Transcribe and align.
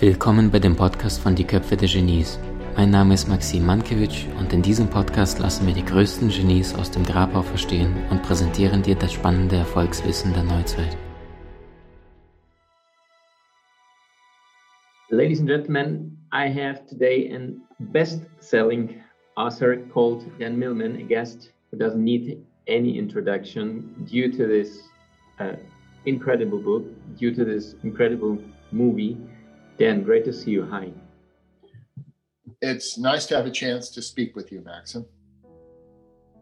Willkommen 0.00 0.50
bei 0.50 0.58
dem 0.58 0.76
Podcast 0.76 1.20
von 1.20 1.34
Die 1.34 1.44
Köpfe 1.44 1.76
der 1.76 1.86
Genies. 1.86 2.40
Mein 2.74 2.88
Name 2.88 3.12
ist 3.12 3.28
Maxim 3.28 3.66
Mankewitsch 3.66 4.24
und 4.38 4.50
in 4.50 4.62
diesem 4.62 4.88
Podcast 4.88 5.38
lassen 5.40 5.66
wir 5.66 5.74
die 5.74 5.84
größten 5.84 6.30
Genies 6.30 6.74
aus 6.74 6.90
dem 6.90 7.04
Grabau 7.04 7.42
verstehen 7.42 7.94
und 8.10 8.22
präsentieren 8.22 8.80
dir 8.80 8.94
das 8.94 9.12
spannende 9.12 9.56
Erfolgswissen 9.56 10.32
der 10.32 10.44
Neuzeit. 10.44 10.96
Ladies 15.10 15.40
and 15.40 15.50
gentlemen, 15.50 16.16
I 16.32 16.48
have 16.48 16.80
today 16.86 17.30
a 17.36 17.52
best-selling 17.92 19.02
author 19.36 19.76
called 19.92 20.24
Dan 20.38 20.58
Millman, 20.58 20.96
a 20.96 21.02
guest 21.06 21.52
who 21.70 21.76
doesn't 21.76 22.02
need 22.02 22.38
any 22.66 22.96
introduction 22.96 23.84
due 24.10 24.30
to 24.30 24.46
this 24.46 24.80
uh, 25.40 25.56
incredible 26.06 26.58
book, 26.58 26.86
due 27.18 27.34
to 27.34 27.44
this 27.44 27.76
incredible 27.82 28.38
movie. 28.72 29.18
Dan, 29.80 30.02
great 30.02 30.26
to 30.26 30.32
see 30.34 30.50
you. 30.50 30.66
Hi. 30.66 30.92
It's 32.60 32.98
nice 32.98 33.24
to 33.28 33.34
have 33.34 33.46
a 33.46 33.50
chance 33.50 33.88
to 33.92 34.02
speak 34.02 34.36
with 34.36 34.52
you, 34.52 34.60
Maxim. 34.60 35.06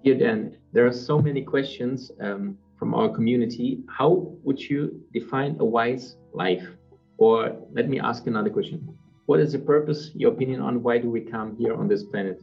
Dear 0.03 0.19
Dan, 0.19 0.57
there 0.73 0.85
are 0.89 0.93
so 0.93 1.21
many 1.23 1.43
questions 1.43 2.11
um, 2.21 2.59
from 2.77 2.97
our 2.97 3.09
community. 3.09 3.85
How 3.89 4.35
would 4.43 4.61
you 4.61 5.01
define 5.13 5.57
a 5.61 5.65
wise 5.65 6.17
life? 6.33 6.67
Or 7.19 7.57
let 7.71 7.89
me 7.89 8.01
ask 8.01 8.27
another 8.27 8.51
question. 8.51 8.99
What 9.27 9.39
is 9.39 9.53
the 9.53 9.61
purpose, 9.61 10.11
your 10.17 10.33
opinion 10.33 10.61
on 10.61 10.83
why 10.83 10.99
do 10.99 11.09
we 11.09 11.21
come 11.21 11.57
here 11.57 11.75
on 11.77 11.87
this 11.87 12.03
planet? 12.03 12.43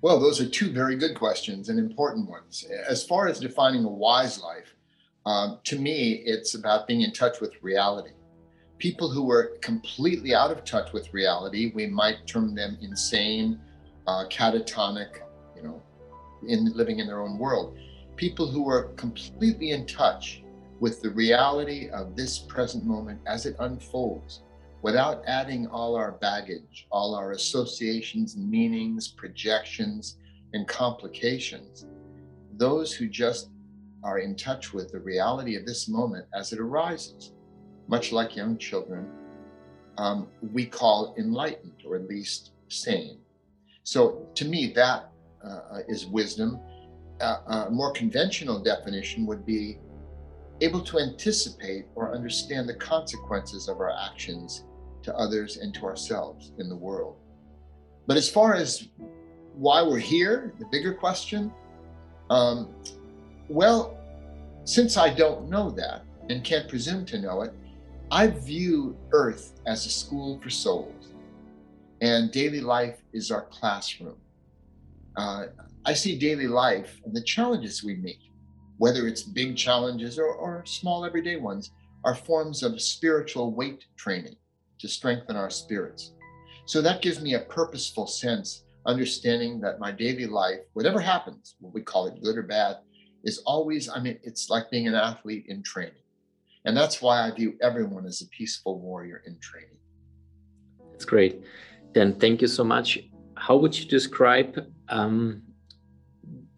Well, 0.00 0.20
those 0.20 0.40
are 0.40 0.48
two 0.48 0.70
very 0.70 0.94
good 0.94 1.16
questions 1.16 1.70
and 1.70 1.76
important 1.76 2.30
ones. 2.30 2.64
As 2.88 3.02
far 3.02 3.26
as 3.26 3.40
defining 3.40 3.84
a 3.84 3.88
wise 3.88 4.40
life, 4.40 4.76
um, 5.26 5.58
to 5.64 5.76
me, 5.76 6.22
it's 6.24 6.54
about 6.54 6.86
being 6.86 7.00
in 7.00 7.12
touch 7.12 7.40
with 7.40 7.60
reality 7.62 8.12
people 8.80 9.10
who 9.10 9.30
are 9.30 9.58
completely 9.60 10.34
out 10.34 10.50
of 10.50 10.64
touch 10.64 10.92
with 10.92 11.12
reality, 11.12 11.70
we 11.74 11.86
might 11.86 12.26
term 12.26 12.54
them 12.54 12.78
insane, 12.80 13.60
uh, 14.06 14.24
catatonic, 14.30 15.18
you 15.54 15.62
know, 15.62 15.80
in 16.48 16.72
living 16.74 16.98
in 16.98 17.06
their 17.06 17.20
own 17.20 17.38
world. 17.38 17.76
People 18.16 18.50
who 18.50 18.68
are 18.68 18.84
completely 18.94 19.70
in 19.70 19.86
touch 19.86 20.42
with 20.80 21.02
the 21.02 21.10
reality 21.10 21.90
of 21.90 22.16
this 22.16 22.38
present 22.38 22.84
moment 22.84 23.20
as 23.26 23.44
it 23.44 23.54
unfolds, 23.60 24.40
without 24.80 25.22
adding 25.26 25.66
all 25.66 25.94
our 25.94 26.12
baggage, 26.12 26.86
all 26.90 27.14
our 27.14 27.32
associations, 27.32 28.34
meanings, 28.34 29.08
projections, 29.08 30.16
and 30.54 30.66
complications. 30.66 31.84
Those 32.56 32.94
who 32.94 33.08
just 33.08 33.50
are 34.02 34.20
in 34.20 34.36
touch 34.36 34.72
with 34.72 34.90
the 34.90 35.00
reality 35.00 35.54
of 35.56 35.66
this 35.66 35.86
moment 35.86 36.24
as 36.34 36.54
it 36.54 36.60
arises 36.60 37.32
much 37.90 38.12
like 38.12 38.36
young 38.36 38.56
children, 38.56 39.04
um, 39.98 40.28
we 40.52 40.64
call 40.64 41.14
enlightened 41.18 41.82
or 41.84 41.96
at 41.96 42.06
least 42.06 42.52
sane. 42.68 43.18
So 43.82 44.28
to 44.36 44.44
me, 44.44 44.72
that 44.76 45.10
uh, 45.44 45.80
is 45.88 46.06
wisdom. 46.06 46.60
Uh, 47.20 47.66
a 47.68 47.70
more 47.70 47.92
conventional 47.92 48.62
definition 48.62 49.26
would 49.26 49.44
be 49.44 49.78
able 50.60 50.80
to 50.82 51.00
anticipate 51.00 51.86
or 51.96 52.14
understand 52.14 52.68
the 52.68 52.74
consequences 52.74 53.68
of 53.68 53.80
our 53.80 53.92
actions 54.08 54.64
to 55.02 55.14
others 55.16 55.56
and 55.56 55.74
to 55.74 55.84
ourselves 55.84 56.52
in 56.58 56.68
the 56.68 56.76
world. 56.76 57.16
But 58.06 58.16
as 58.16 58.30
far 58.30 58.54
as 58.54 58.88
why 59.54 59.82
we're 59.82 59.98
here, 59.98 60.54
the 60.60 60.66
bigger 60.66 60.94
question, 60.94 61.52
um, 62.28 62.68
well, 63.48 63.98
since 64.64 64.96
I 64.96 65.12
don't 65.12 65.48
know 65.48 65.70
that 65.70 66.04
and 66.28 66.44
can't 66.44 66.68
presume 66.68 67.04
to 67.06 67.18
know 67.18 67.42
it, 67.42 67.52
I 68.12 68.26
view 68.26 68.96
Earth 69.12 69.60
as 69.66 69.86
a 69.86 69.88
school 69.88 70.40
for 70.40 70.50
souls, 70.50 71.12
and 72.00 72.32
daily 72.32 72.60
life 72.60 72.98
is 73.12 73.30
our 73.30 73.42
classroom. 73.42 74.16
Uh, 75.16 75.46
I 75.84 75.94
see 75.94 76.18
daily 76.18 76.48
life 76.48 77.00
and 77.04 77.14
the 77.14 77.22
challenges 77.22 77.84
we 77.84 77.94
meet, 77.94 78.18
whether 78.78 79.06
it's 79.06 79.22
big 79.22 79.56
challenges 79.56 80.18
or, 80.18 80.26
or 80.26 80.64
small 80.66 81.04
everyday 81.04 81.36
ones, 81.36 81.70
are 82.02 82.16
forms 82.16 82.64
of 82.64 82.82
spiritual 82.82 83.54
weight 83.54 83.84
training 83.96 84.34
to 84.80 84.88
strengthen 84.88 85.36
our 85.36 85.50
spirits. 85.50 86.10
So 86.66 86.82
that 86.82 87.02
gives 87.02 87.20
me 87.20 87.34
a 87.34 87.40
purposeful 87.40 88.08
sense, 88.08 88.64
understanding 88.86 89.60
that 89.60 89.78
my 89.78 89.92
daily 89.92 90.26
life, 90.26 90.58
whatever 90.72 90.98
happens, 90.98 91.54
what 91.60 91.72
we 91.72 91.82
call 91.82 92.08
it 92.08 92.20
good 92.20 92.36
or 92.36 92.42
bad, 92.42 92.78
is 93.22 93.38
always, 93.46 93.88
I 93.88 94.00
mean, 94.00 94.18
it's 94.24 94.50
like 94.50 94.68
being 94.68 94.88
an 94.88 94.96
athlete 94.96 95.44
in 95.46 95.62
training. 95.62 95.99
And 96.64 96.76
that's 96.76 97.00
why 97.00 97.26
I 97.26 97.30
view 97.30 97.54
everyone 97.62 98.06
as 98.06 98.20
a 98.20 98.28
peaceful 98.28 98.80
warrior 98.80 99.22
in 99.26 99.38
training. 99.40 99.78
That's 100.92 101.04
great. 101.04 101.42
Then 101.94 102.14
thank 102.18 102.42
you 102.42 102.48
so 102.48 102.64
much. 102.64 102.98
How 103.36 103.56
would 103.56 103.76
you 103.78 103.86
describe 103.86 104.66
um, 104.88 105.42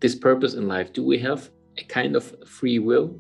this 0.01 0.15
purpose 0.15 0.55
in 0.55 0.67
life? 0.67 0.93
Do 0.93 1.05
we 1.05 1.19
have 1.19 1.51
a 1.79 1.85
kind 1.85 2.17
of 2.17 2.35
free 2.49 2.79
will? 2.81 3.17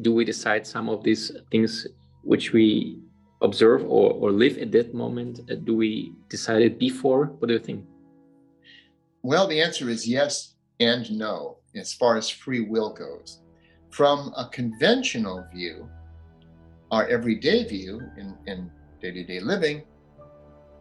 Do 0.00 0.12
we 0.12 0.24
decide 0.24 0.66
some 0.66 0.88
of 0.88 1.04
these 1.04 1.30
things 1.50 1.86
which 2.24 2.52
we 2.52 2.98
observe 3.40 3.84
or, 3.84 4.12
or 4.14 4.32
live 4.32 4.58
at 4.58 4.72
that 4.72 4.94
moment? 4.94 5.40
Uh, 5.50 5.54
do 5.54 5.76
we 5.76 6.12
decide 6.28 6.62
it 6.62 6.78
before? 6.78 7.26
What 7.26 7.46
do 7.46 7.54
you 7.54 7.60
think? 7.60 7.84
Well, 9.22 9.46
the 9.46 9.62
answer 9.62 9.88
is 9.88 10.08
yes 10.08 10.54
and 10.80 11.08
no 11.12 11.58
as 11.76 11.92
far 11.94 12.16
as 12.16 12.28
free 12.28 12.60
will 12.60 12.92
goes. 12.92 13.41
From 13.92 14.32
a 14.38 14.48
conventional 14.48 15.44
view, 15.52 15.86
our 16.90 17.06
everyday 17.08 17.64
view 17.64 18.00
in, 18.16 18.34
in 18.46 18.70
day-to-day 19.02 19.40
living, 19.40 19.82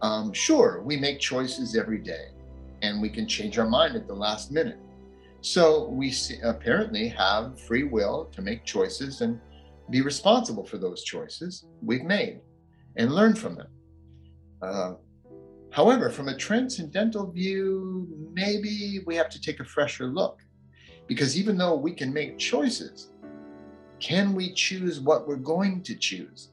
um, 0.02 0.32
sure, 0.32 0.82
we 0.82 0.96
make 0.96 1.20
choices 1.20 1.76
every 1.76 1.98
day 1.98 2.30
and 2.82 3.02
we 3.02 3.10
can 3.10 3.28
change 3.28 3.60
our 3.60 3.68
mind 3.68 3.98
at 3.98 4.08
the 4.08 4.14
last 4.14 4.50
minute. 4.50 4.80
So 5.42 5.90
we 5.90 6.14
apparently 6.42 7.10
have 7.10 7.60
free 7.60 7.84
will 7.84 8.30
to 8.32 8.42
make 8.42 8.64
choices 8.64 9.20
and 9.20 9.42
be 9.90 10.02
responsible 10.02 10.66
for 10.66 10.78
those 10.78 11.04
choices 11.04 11.66
we've 11.82 12.06
made 12.06 12.40
and 12.96 13.12
learn 13.12 13.36
from 13.36 13.56
them. 13.56 13.68
Uh, 14.62 14.94
however, 15.72 16.10
from 16.10 16.30
a 16.30 16.38
transcendental 16.38 17.30
view, 17.30 18.08
maybe 18.32 19.02
we 19.06 19.18
have 19.18 19.30
to 19.32 19.42
take 19.42 19.60
a 19.60 19.66
fresher 19.66 20.06
look 20.06 20.40
because 21.12 21.38
even 21.38 21.58
though 21.58 21.76
we 21.76 21.92
can 21.92 22.14
make 22.14 22.38
choices, 22.38 23.10
can 24.00 24.34
we 24.34 24.54
choose 24.54 25.02
what 25.02 25.28
we're 25.28 25.36
going 25.36 25.84
to 25.84 25.94
choose? 25.94 26.52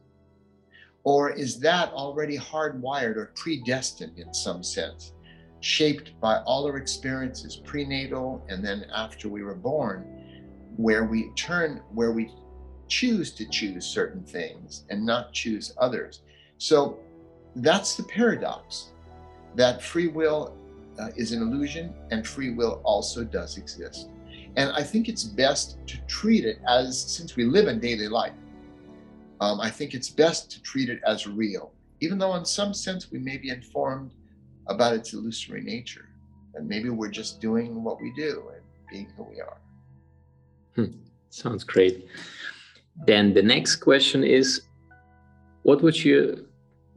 Or 1.05 1.31
is 1.31 1.61
that 1.61 1.93
already 1.93 2.37
hardwired 2.37 3.15
or 3.15 3.31
predestined 3.37 4.19
in 4.19 4.35
some 4.35 4.65
sense, 4.65 5.13
shaped 5.61 6.21
by 6.21 6.39
all 6.39 6.67
our 6.67 6.77
experiences 6.77 7.55
prenatal 7.55 8.45
and 8.49 8.65
then 8.65 8.87
after 8.93 9.29
we 9.29 9.45
were 9.45 9.55
born, 9.55 10.03
where 10.77 11.05
we 11.05 11.31
turn, 11.37 11.81
where 11.95 12.11
we 12.11 12.29
choose 12.89 13.31
to 13.35 13.49
choose 13.49 13.87
certain 13.87 14.25
things 14.25 14.87
and 14.91 15.07
not 15.07 15.33
choose 15.33 15.73
others? 15.79 16.23
So 16.59 16.99
that's 17.55 17.95
the 17.95 18.03
paradox 18.03 18.89
that 19.55 19.81
free 19.81 20.09
will 20.09 20.57
uh, 20.99 21.11
is 21.15 21.31
an 21.31 21.43
illusion 21.43 21.95
and 22.11 22.27
free 22.27 22.51
will 22.51 22.81
also 22.83 23.23
does 23.23 23.57
exist. 23.57 24.09
And 24.59 24.73
I 24.73 24.83
think 24.83 25.09
it's 25.09 25.23
best 25.23 25.79
to 25.87 25.99
treat 26.09 26.45
it 26.45 26.59
as, 26.67 27.01
since 27.01 27.37
we 27.37 27.45
live 27.45 27.69
in 27.69 27.79
daily 27.79 28.09
life, 28.09 28.33
um, 29.41 29.61
I 29.61 29.71
think 29.71 29.95
it's 29.95 30.11
best 30.11 30.51
to 30.51 30.61
treat 30.63 30.89
it 30.89 31.01
as 31.07 31.29
real, 31.29 31.73
even 32.01 32.19
though 32.19 32.35
in 32.35 32.45
some 32.45 32.75
sense 32.75 33.13
we 33.13 33.21
may 33.21 33.37
be 33.37 33.51
informed 33.51 34.11
about 34.67 34.95
its 34.95 35.13
illusory 35.13 35.63
nature. 35.63 36.09
And 36.57 36.69
maybe 36.69 36.91
we're 36.91 37.15
just 37.23 37.41
doing 37.41 37.85
what 37.85 38.01
we 38.03 38.13
do 38.17 38.51
and 38.53 38.63
being 38.91 39.07
who 39.17 39.23
we 39.23 39.41
are. 39.41 39.59
Hmm. 40.75 40.87
Sounds 41.31 41.63
great. 41.63 42.09
Then 43.07 43.35
the 43.35 43.43
next 43.43 43.77
question 43.77 44.25
is 44.25 44.63
what 45.63 45.83
would 45.83 46.03
you 46.03 46.49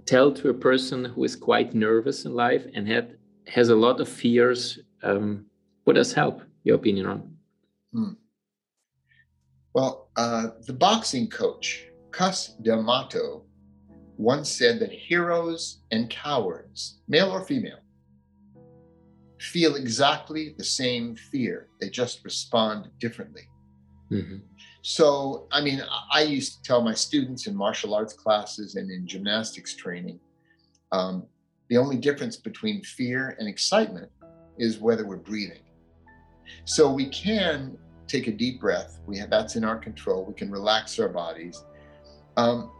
tell 0.08 0.32
to 0.32 0.50
a 0.50 0.54
person 0.54 1.06
who 1.06 1.24
is 1.26 1.36
quite 1.36 1.76
nervous 1.76 2.26
in 2.26 2.34
life 2.34 2.66
and 2.74 2.88
had, 2.88 3.18
has 3.46 3.70
a 3.70 3.76
lot 3.76 4.02
of 4.02 4.10
fears? 4.10 4.80
Um, 5.04 5.46
what 5.84 5.94
does 5.94 6.12
help, 6.12 6.42
your 6.64 6.78
opinion 6.78 7.06
on? 7.06 7.31
Hmm. 7.94 8.14
Well, 9.74 10.10
uh, 10.16 10.50
the 10.66 10.74
boxing 10.74 11.30
coach, 11.30 11.88
Cus 12.12 12.54
D'Amato, 12.62 13.44
once 14.18 14.52
said 14.52 14.80
that 14.80 14.92
heroes 14.92 15.82
and 15.92 16.10
cowards, 16.10 17.00
male 17.08 17.32
or 17.32 17.44
female, 17.44 17.80
feel 19.40 19.76
exactly 19.76 20.54
the 20.58 20.64
same 20.64 21.16
fear. 21.16 21.68
They 21.80 21.90
just 21.90 22.24
respond 22.24 22.90
differently. 23.00 23.44
Mm-hmm. 24.12 24.38
So, 24.84 25.48
I 25.52 25.62
mean, 25.62 25.82
I 26.12 26.24
used 26.24 26.58
to 26.58 26.64
tell 26.64 26.82
my 26.82 26.94
students 26.94 27.48
in 27.48 27.56
martial 27.56 27.96
arts 27.96 28.14
classes 28.14 28.76
and 28.76 28.92
in 28.92 29.08
gymnastics 29.08 29.76
training 29.76 30.20
um, 30.92 31.26
the 31.70 31.78
only 31.78 31.98
difference 31.98 32.38
between 32.38 32.82
fear 32.84 33.36
and 33.40 33.48
excitement 33.48 34.12
is 34.58 34.80
whether 34.80 35.06
we're 35.06 35.16
breathing. 35.16 35.62
So 36.66 36.92
we 36.92 37.10
can 37.10 37.78
take 38.08 38.28
a 38.28 38.32
deep 38.32 38.60
breath. 38.60 39.00
We 39.06 39.18
have 39.18 39.30
that's 39.30 39.56
in 39.56 39.64
our 39.64 39.78
control. 39.78 40.26
We 40.26 40.34
can 40.34 40.52
relax 40.52 41.00
our 41.00 41.10
bodies. 41.10 41.64
Um, 42.38 42.72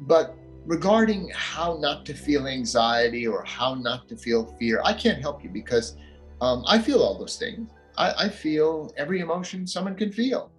but 0.00 0.36
regarding 0.64 1.30
how 1.34 1.78
not 1.80 2.06
to 2.06 2.14
feel 2.14 2.46
anxiety 2.46 3.26
or 3.26 3.44
how 3.44 3.74
not 3.74 4.08
to 4.08 4.16
feel 4.16 4.46
fear, 4.58 4.80
I 4.84 4.94
can't 4.94 5.20
help 5.20 5.44
you 5.44 5.50
because 5.50 5.96
um, 6.40 6.64
I 6.66 6.78
feel 6.78 7.02
all 7.02 7.18
those 7.18 7.36
things. 7.36 7.70
I, 7.96 8.12
I 8.24 8.28
feel 8.28 8.92
every 8.96 9.20
emotion 9.20 9.66
someone 9.66 9.94
can 9.94 10.12
feel, 10.12 10.50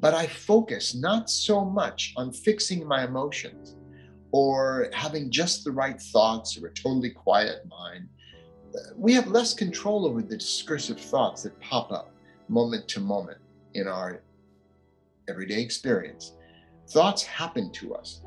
but 0.00 0.14
I 0.14 0.26
focus 0.26 0.94
not 0.94 1.28
so 1.28 1.64
much 1.64 2.12
on 2.16 2.32
fixing 2.32 2.86
my 2.86 3.04
emotions 3.04 3.76
or 4.32 4.88
having 4.92 5.30
just 5.30 5.64
the 5.64 5.72
right 5.72 6.00
thoughts 6.00 6.56
or 6.56 6.68
a 6.68 6.74
totally 6.74 7.10
quiet 7.10 7.66
mind. 7.68 8.08
We 8.96 9.12
have 9.14 9.28
less 9.28 9.54
control 9.54 10.06
over 10.06 10.22
the 10.22 10.36
discursive 10.36 11.00
thoughts 11.00 11.42
that 11.42 11.58
pop 11.60 11.90
up 11.92 12.10
moment 12.48 12.88
to 12.88 13.00
moment 13.00 13.38
in 13.74 13.86
our 13.86 14.22
everyday 15.28 15.60
experience. 15.60 16.34
Thoughts 16.88 17.22
happen 17.22 17.70
to 17.72 17.94
us. 17.94 18.22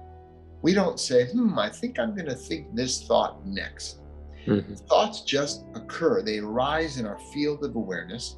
We 0.61 0.73
don't 0.73 0.99
say, 0.99 1.27
hmm, 1.27 1.59
I 1.59 1.69
think 1.69 1.99
I'm 1.99 2.15
going 2.15 2.29
to 2.29 2.35
think 2.35 2.73
this 2.73 3.03
thought 3.03 3.45
next. 3.45 3.99
Mm-hmm. 4.45 4.73
Thoughts 4.73 5.21
just 5.21 5.65
occur, 5.75 6.21
they 6.21 6.39
arise 6.39 6.97
in 6.97 7.05
our 7.05 7.19
field 7.33 7.63
of 7.63 7.75
awareness, 7.75 8.37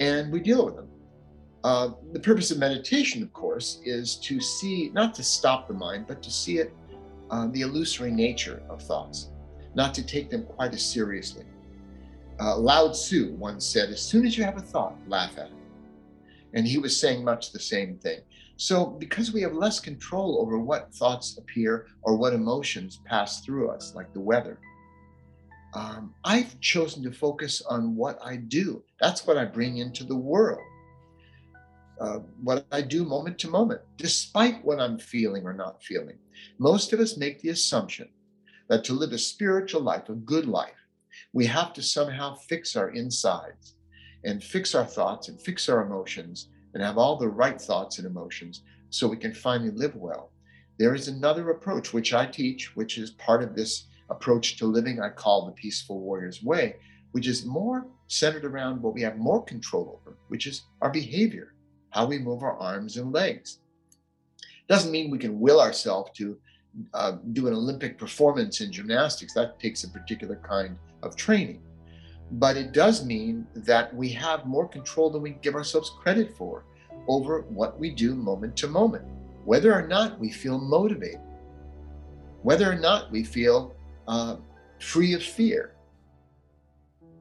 and 0.00 0.32
we 0.32 0.40
deal 0.40 0.66
with 0.66 0.76
them. 0.76 0.88
Uh, 1.64 1.90
the 2.12 2.20
purpose 2.20 2.50
of 2.50 2.58
meditation, 2.58 3.22
of 3.22 3.32
course, 3.32 3.80
is 3.84 4.16
to 4.16 4.40
see, 4.40 4.90
not 4.94 5.14
to 5.14 5.22
stop 5.22 5.66
the 5.66 5.74
mind, 5.74 6.06
but 6.06 6.22
to 6.22 6.30
see 6.30 6.58
it, 6.58 6.74
uh, 7.30 7.48
the 7.48 7.62
illusory 7.62 8.10
nature 8.10 8.62
of 8.68 8.80
thoughts, 8.82 9.30
not 9.76 9.94
to 9.94 10.04
take 10.04 10.30
them 10.30 10.44
quite 10.44 10.74
as 10.74 10.84
seriously. 10.84 11.44
Uh, 12.40 12.56
Lao 12.56 12.90
Tzu 12.90 13.34
once 13.34 13.64
said, 13.64 13.90
as 13.90 14.02
soon 14.02 14.26
as 14.26 14.36
you 14.36 14.42
have 14.42 14.56
a 14.56 14.60
thought, 14.60 14.96
laugh 15.06 15.38
at 15.38 15.46
it. 15.46 15.52
And 16.54 16.66
he 16.66 16.78
was 16.78 16.98
saying 16.98 17.22
much 17.22 17.52
the 17.52 17.60
same 17.60 17.98
thing. 17.98 18.20
So, 18.56 18.86
because 18.86 19.32
we 19.32 19.42
have 19.42 19.52
less 19.52 19.78
control 19.78 20.40
over 20.40 20.58
what 20.58 20.94
thoughts 20.94 21.36
appear 21.36 21.86
or 22.02 22.16
what 22.16 22.32
emotions 22.32 23.00
pass 23.04 23.44
through 23.44 23.68
us, 23.70 23.94
like 23.94 24.12
the 24.14 24.20
weather, 24.20 24.58
um, 25.74 26.14
I've 26.24 26.58
chosen 26.60 27.02
to 27.02 27.12
focus 27.12 27.60
on 27.68 27.94
what 27.96 28.18
I 28.24 28.36
do. 28.36 28.82
That's 28.98 29.26
what 29.26 29.36
I 29.36 29.44
bring 29.44 29.76
into 29.76 30.04
the 30.04 30.16
world. 30.16 30.62
Uh, 32.00 32.20
what 32.42 32.66
I 32.72 32.80
do 32.80 33.04
moment 33.04 33.38
to 33.40 33.48
moment, 33.48 33.82
despite 33.98 34.64
what 34.64 34.80
I'm 34.80 34.98
feeling 34.98 35.44
or 35.44 35.52
not 35.52 35.82
feeling. 35.82 36.16
Most 36.58 36.94
of 36.94 37.00
us 37.00 37.18
make 37.18 37.40
the 37.40 37.50
assumption 37.50 38.08
that 38.68 38.84
to 38.84 38.92
live 38.92 39.12
a 39.12 39.18
spiritual 39.18 39.80
life, 39.80 40.08
a 40.08 40.14
good 40.14 40.46
life, 40.46 40.86
we 41.32 41.46
have 41.46 41.72
to 41.74 41.82
somehow 41.82 42.34
fix 42.34 42.76
our 42.76 42.90
insides 42.90 43.74
and 44.24 44.42
fix 44.42 44.74
our 44.74 44.84
thoughts 44.84 45.28
and 45.28 45.40
fix 45.40 45.68
our 45.68 45.82
emotions 45.82 46.48
and 46.74 46.82
have 46.82 46.98
all 46.98 47.16
the 47.16 47.28
right 47.28 47.60
thoughts 47.60 47.98
and 47.98 48.06
emotions 48.06 48.62
so 48.90 49.08
we 49.08 49.16
can 49.16 49.32
finally 49.32 49.70
live 49.70 49.94
well. 49.96 50.30
There 50.78 50.94
is 50.94 51.08
another 51.08 51.50
approach 51.50 51.92
which 51.92 52.12
I 52.12 52.26
teach, 52.26 52.76
which 52.76 52.98
is 52.98 53.10
part 53.12 53.42
of 53.42 53.54
this 53.54 53.86
approach 54.10 54.58
to 54.58 54.66
living 54.66 55.00
I 55.00 55.08
call 55.08 55.46
the 55.46 55.52
Peaceful 55.52 56.00
Warrior's 56.00 56.42
Way, 56.42 56.76
which 57.12 57.26
is 57.26 57.46
more 57.46 57.86
centered 58.08 58.44
around 58.44 58.82
what 58.82 58.94
we 58.94 59.02
have 59.02 59.16
more 59.16 59.42
control 59.42 60.00
over, 60.00 60.16
which 60.28 60.46
is 60.46 60.64
our 60.82 60.90
behavior, 60.90 61.54
how 61.90 62.06
we 62.06 62.18
move 62.18 62.42
our 62.42 62.56
arms 62.58 62.98
and 62.98 63.12
legs. 63.12 63.58
Doesn't 64.68 64.92
mean 64.92 65.10
we 65.10 65.18
can 65.18 65.40
will 65.40 65.60
ourselves 65.60 66.10
to 66.16 66.38
uh, 66.94 67.12
do 67.32 67.46
an 67.48 67.54
Olympic 67.54 67.98
performance 67.98 68.60
in 68.60 68.72
gymnastics. 68.72 69.32
That 69.34 69.58
takes 69.58 69.84
a 69.84 69.88
particular 69.88 70.36
kind 70.36 70.76
of 71.02 71.16
training 71.16 71.62
but 72.32 72.56
it 72.56 72.72
does 72.72 73.04
mean 73.04 73.46
that 73.54 73.94
we 73.94 74.08
have 74.10 74.46
more 74.46 74.68
control 74.68 75.10
than 75.10 75.22
we 75.22 75.30
give 75.30 75.54
ourselves 75.54 75.90
credit 76.00 76.36
for 76.36 76.64
over 77.08 77.42
what 77.42 77.78
we 77.78 77.90
do 77.90 78.14
moment 78.14 78.56
to 78.56 78.66
moment, 78.66 79.04
whether 79.44 79.72
or 79.72 79.86
not 79.86 80.18
we 80.18 80.30
feel 80.30 80.58
motivated, 80.58 81.20
whether 82.42 82.70
or 82.70 82.74
not 82.74 83.10
we 83.12 83.22
feel 83.22 83.74
uh, 84.08 84.36
free 84.80 85.12
of 85.12 85.22
fear. 85.22 85.74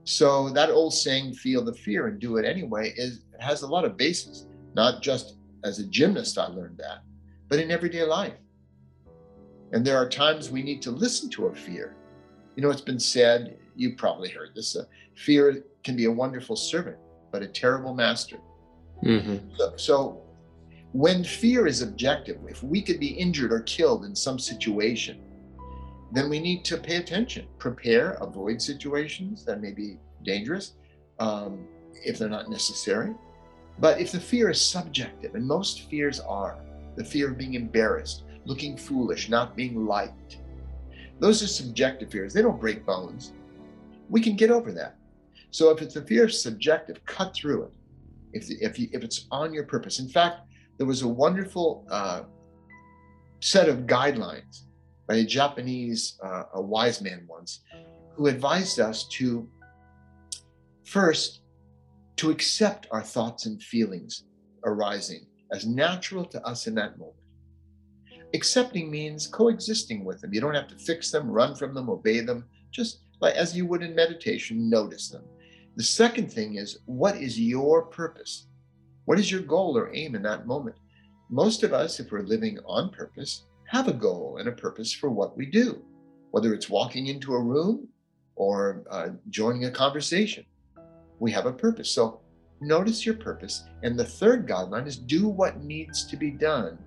So 0.05 0.49
that 0.49 0.69
old 0.69 0.93
saying, 0.93 1.33
"Feel 1.33 1.63
the 1.63 1.73
fear 1.73 2.07
and 2.07 2.19
do 2.19 2.37
it 2.37 2.45
anyway," 2.45 2.93
is 2.95 3.21
has 3.39 3.61
a 3.61 3.67
lot 3.67 3.85
of 3.85 3.97
basis. 3.97 4.45
Not 4.75 5.01
just 5.01 5.37
as 5.63 5.79
a 5.79 5.85
gymnast, 5.85 6.37
I 6.37 6.47
learned 6.47 6.77
that, 6.77 6.99
but 7.47 7.59
in 7.59 7.71
everyday 7.71 8.03
life. 8.03 8.33
And 9.71 9.85
there 9.85 9.97
are 9.97 10.07
times 10.07 10.51
we 10.51 10.63
need 10.63 10.81
to 10.83 10.91
listen 10.91 11.29
to 11.31 11.47
our 11.47 11.55
fear. 11.55 11.95
You 12.55 12.63
know, 12.63 12.69
it's 12.69 12.81
been 12.81 12.99
said 12.99 13.57
you 13.75 13.95
probably 13.95 14.29
heard 14.29 14.49
this. 14.55 14.75
Uh, 14.75 14.85
fear 15.15 15.63
can 15.83 15.95
be 15.95 16.05
a 16.05 16.11
wonderful 16.11 16.55
servant, 16.55 16.97
but 17.31 17.41
a 17.41 17.47
terrible 17.47 17.93
master. 17.93 18.37
Mm-hmm. 19.03 19.55
So, 19.57 19.73
so, 19.75 20.21
when 20.93 21.25
fear 21.25 21.67
is 21.67 21.81
objective, 21.81 22.37
if 22.47 22.63
we 22.63 22.81
could 22.81 23.01
be 23.01 23.09
injured 23.09 23.51
or 23.51 23.59
killed 23.61 24.05
in 24.05 24.15
some 24.15 24.39
situation, 24.39 25.21
then 26.13 26.29
we 26.29 26.39
need 26.39 26.63
to 26.65 26.77
pay 26.77 26.95
attention, 26.95 27.45
prepare, 27.57 28.11
avoid 28.21 28.61
situations 28.61 29.43
that 29.43 29.61
may 29.61 29.71
be 29.71 29.97
dangerous 30.23 30.73
um, 31.19 31.67
if 31.93 32.17
they're 32.17 32.29
not 32.29 32.49
necessary. 32.49 33.13
But 33.79 33.99
if 33.99 34.13
the 34.13 34.19
fear 34.19 34.49
is 34.49 34.61
subjective, 34.61 35.35
and 35.35 35.45
most 35.45 35.89
fears 35.89 36.21
are 36.21 36.57
the 36.95 37.03
fear 37.03 37.31
of 37.31 37.37
being 37.37 37.55
embarrassed, 37.55 38.23
looking 38.45 38.77
foolish, 38.77 39.29
not 39.29 39.55
being 39.55 39.85
liked, 39.85 40.37
those 41.19 41.41
are 41.43 41.47
subjective 41.47 42.11
fears. 42.11 42.33
They 42.33 42.41
don't 42.41 42.59
break 42.59 42.85
bones 42.85 43.33
we 44.09 44.21
can 44.21 44.35
get 44.35 44.51
over 44.51 44.71
that. 44.71 44.95
So 45.51 45.69
if 45.71 45.81
it's 45.81 45.95
a 45.95 46.01
fear 46.01 46.25
of 46.25 46.33
subjective, 46.33 47.03
cut 47.05 47.33
through 47.35 47.63
it. 47.63 47.71
If 48.33 48.49
if 48.49 48.77
you, 48.77 48.89
if 48.91 49.03
it's 49.03 49.27
on 49.31 49.53
your 49.53 49.63
purpose. 49.63 49.99
In 49.99 50.09
fact, 50.09 50.41
there 50.77 50.87
was 50.87 51.03
a 51.03 51.07
wonderful 51.07 51.85
uh, 51.89 52.23
set 53.39 53.69
of 53.69 53.79
guidelines 53.85 54.63
by 55.07 55.15
a 55.15 55.23
Japanese 55.23 56.19
uh, 56.23 56.43
a 56.53 56.61
wise 56.61 57.01
man 57.01 57.25
once, 57.27 57.61
who 58.15 58.27
advised 58.27 58.79
us 58.79 59.07
to 59.09 59.47
first 60.83 61.41
to 62.17 62.29
accept 62.29 62.87
our 62.91 63.01
thoughts 63.01 63.45
and 63.45 63.61
feelings 63.61 64.25
arising 64.65 65.25
as 65.51 65.65
natural 65.65 66.25
to 66.25 66.45
us 66.45 66.67
in 66.67 66.75
that 66.75 66.97
moment. 66.97 67.15
Accepting 68.35 68.91
means 68.91 69.27
coexisting 69.27 70.03
with 70.03 70.19
them. 70.19 70.33
You 70.33 70.41
don't 70.41 70.55
have 70.55 70.67
to 70.67 70.77
fix 70.77 71.09
them, 71.09 71.31
run 71.31 71.55
from 71.55 71.73
them, 71.73 71.89
obey 71.89 72.19
them. 72.19 72.43
Just 72.69 72.99
like 73.21 73.33
as 73.33 73.55
you 73.55 73.65
would 73.65 73.81
in 73.81 73.95
meditation, 73.95 74.69
notice 74.69 75.07
them. 75.07 75.23
The 75.77 75.83
second 75.83 76.33
thing 76.33 76.55
is 76.55 76.79
what 76.85 77.15
is 77.15 77.39
your 77.39 77.83
purpose? 77.83 78.47
What 79.05 79.19
is 79.19 79.31
your 79.31 79.39
goal 79.39 79.77
or 79.77 79.95
aim 79.95 80.15
in 80.15 80.21
that 80.23 80.47
moment? 80.47 80.75
Most 81.29 81.63
of 81.63 81.71
us, 81.71 82.01
if 82.01 82.11
we're 82.11 82.23
living 82.23 82.59
on 82.65 82.89
purpose, 82.89 83.45
have 83.67 83.87
a 83.87 83.93
goal 83.93 84.35
and 84.37 84.49
a 84.49 84.51
purpose 84.51 84.91
for 84.91 85.09
what 85.09 85.37
we 85.37 85.45
do, 85.45 85.81
whether 86.31 86.53
it's 86.53 86.69
walking 86.69 87.07
into 87.07 87.35
a 87.35 87.41
room 87.41 87.87
or 88.35 88.83
uh, 88.91 89.11
joining 89.29 89.63
a 89.63 89.71
conversation. 89.71 90.45
We 91.19 91.31
have 91.31 91.45
a 91.45 91.53
purpose. 91.53 91.89
So 91.89 92.19
notice 92.59 93.05
your 93.05 93.15
purpose. 93.15 93.63
And 93.83 93.97
the 93.97 94.03
third 94.03 94.45
guideline 94.45 94.87
is 94.87 94.97
do 94.97 95.29
what 95.29 95.63
needs 95.63 96.05
to 96.07 96.17
be 96.17 96.31
done 96.31 96.77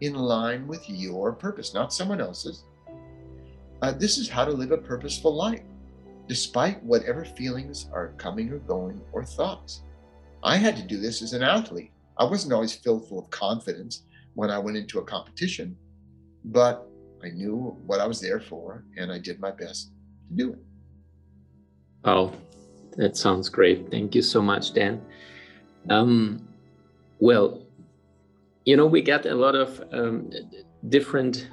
in 0.00 0.14
line 0.14 0.66
with 0.66 0.88
your 0.88 1.32
purpose, 1.32 1.74
not 1.74 1.92
someone 1.92 2.20
else's. 2.20 2.64
Uh, 3.82 3.92
this 3.92 4.18
is 4.18 4.28
how 4.28 4.44
to 4.44 4.50
live 4.50 4.72
a 4.72 4.78
purposeful 4.78 5.34
life 5.34 5.62
despite 6.28 6.80
whatever 6.84 7.24
feelings 7.24 7.88
are 7.92 8.14
coming 8.16 8.50
or 8.50 8.58
going 8.60 9.00
or 9.12 9.24
thoughts. 9.24 9.82
I 10.44 10.56
had 10.56 10.76
to 10.76 10.82
do 10.82 10.96
this 10.96 11.22
as 11.22 11.32
an 11.32 11.42
athlete. 11.42 11.90
I 12.18 12.24
wasn't 12.24 12.52
always 12.52 12.72
filled 12.72 13.08
full 13.08 13.18
of 13.18 13.30
confidence 13.30 14.04
when 14.34 14.48
I 14.48 14.58
went 14.58 14.76
into 14.76 15.00
a 15.00 15.04
competition, 15.04 15.76
but 16.44 16.86
I 17.24 17.30
knew 17.30 17.76
what 17.84 18.00
I 18.00 18.06
was 18.06 18.20
there 18.20 18.38
for 18.38 18.84
and 18.96 19.10
I 19.10 19.18
did 19.18 19.40
my 19.40 19.50
best 19.50 19.90
to 20.28 20.34
do 20.36 20.52
it. 20.52 20.58
Oh, 22.04 22.32
that 22.96 23.16
sounds 23.16 23.48
great. 23.48 23.90
Thank 23.90 24.14
you 24.14 24.22
so 24.22 24.40
much, 24.40 24.72
Dan. 24.72 25.02
Um, 25.88 26.46
well, 27.18 27.62
you 28.64 28.76
know, 28.76 28.86
we 28.86 29.02
get 29.02 29.26
a 29.26 29.34
lot 29.34 29.54
of 29.54 29.82
um, 29.92 30.30
different 30.88 31.48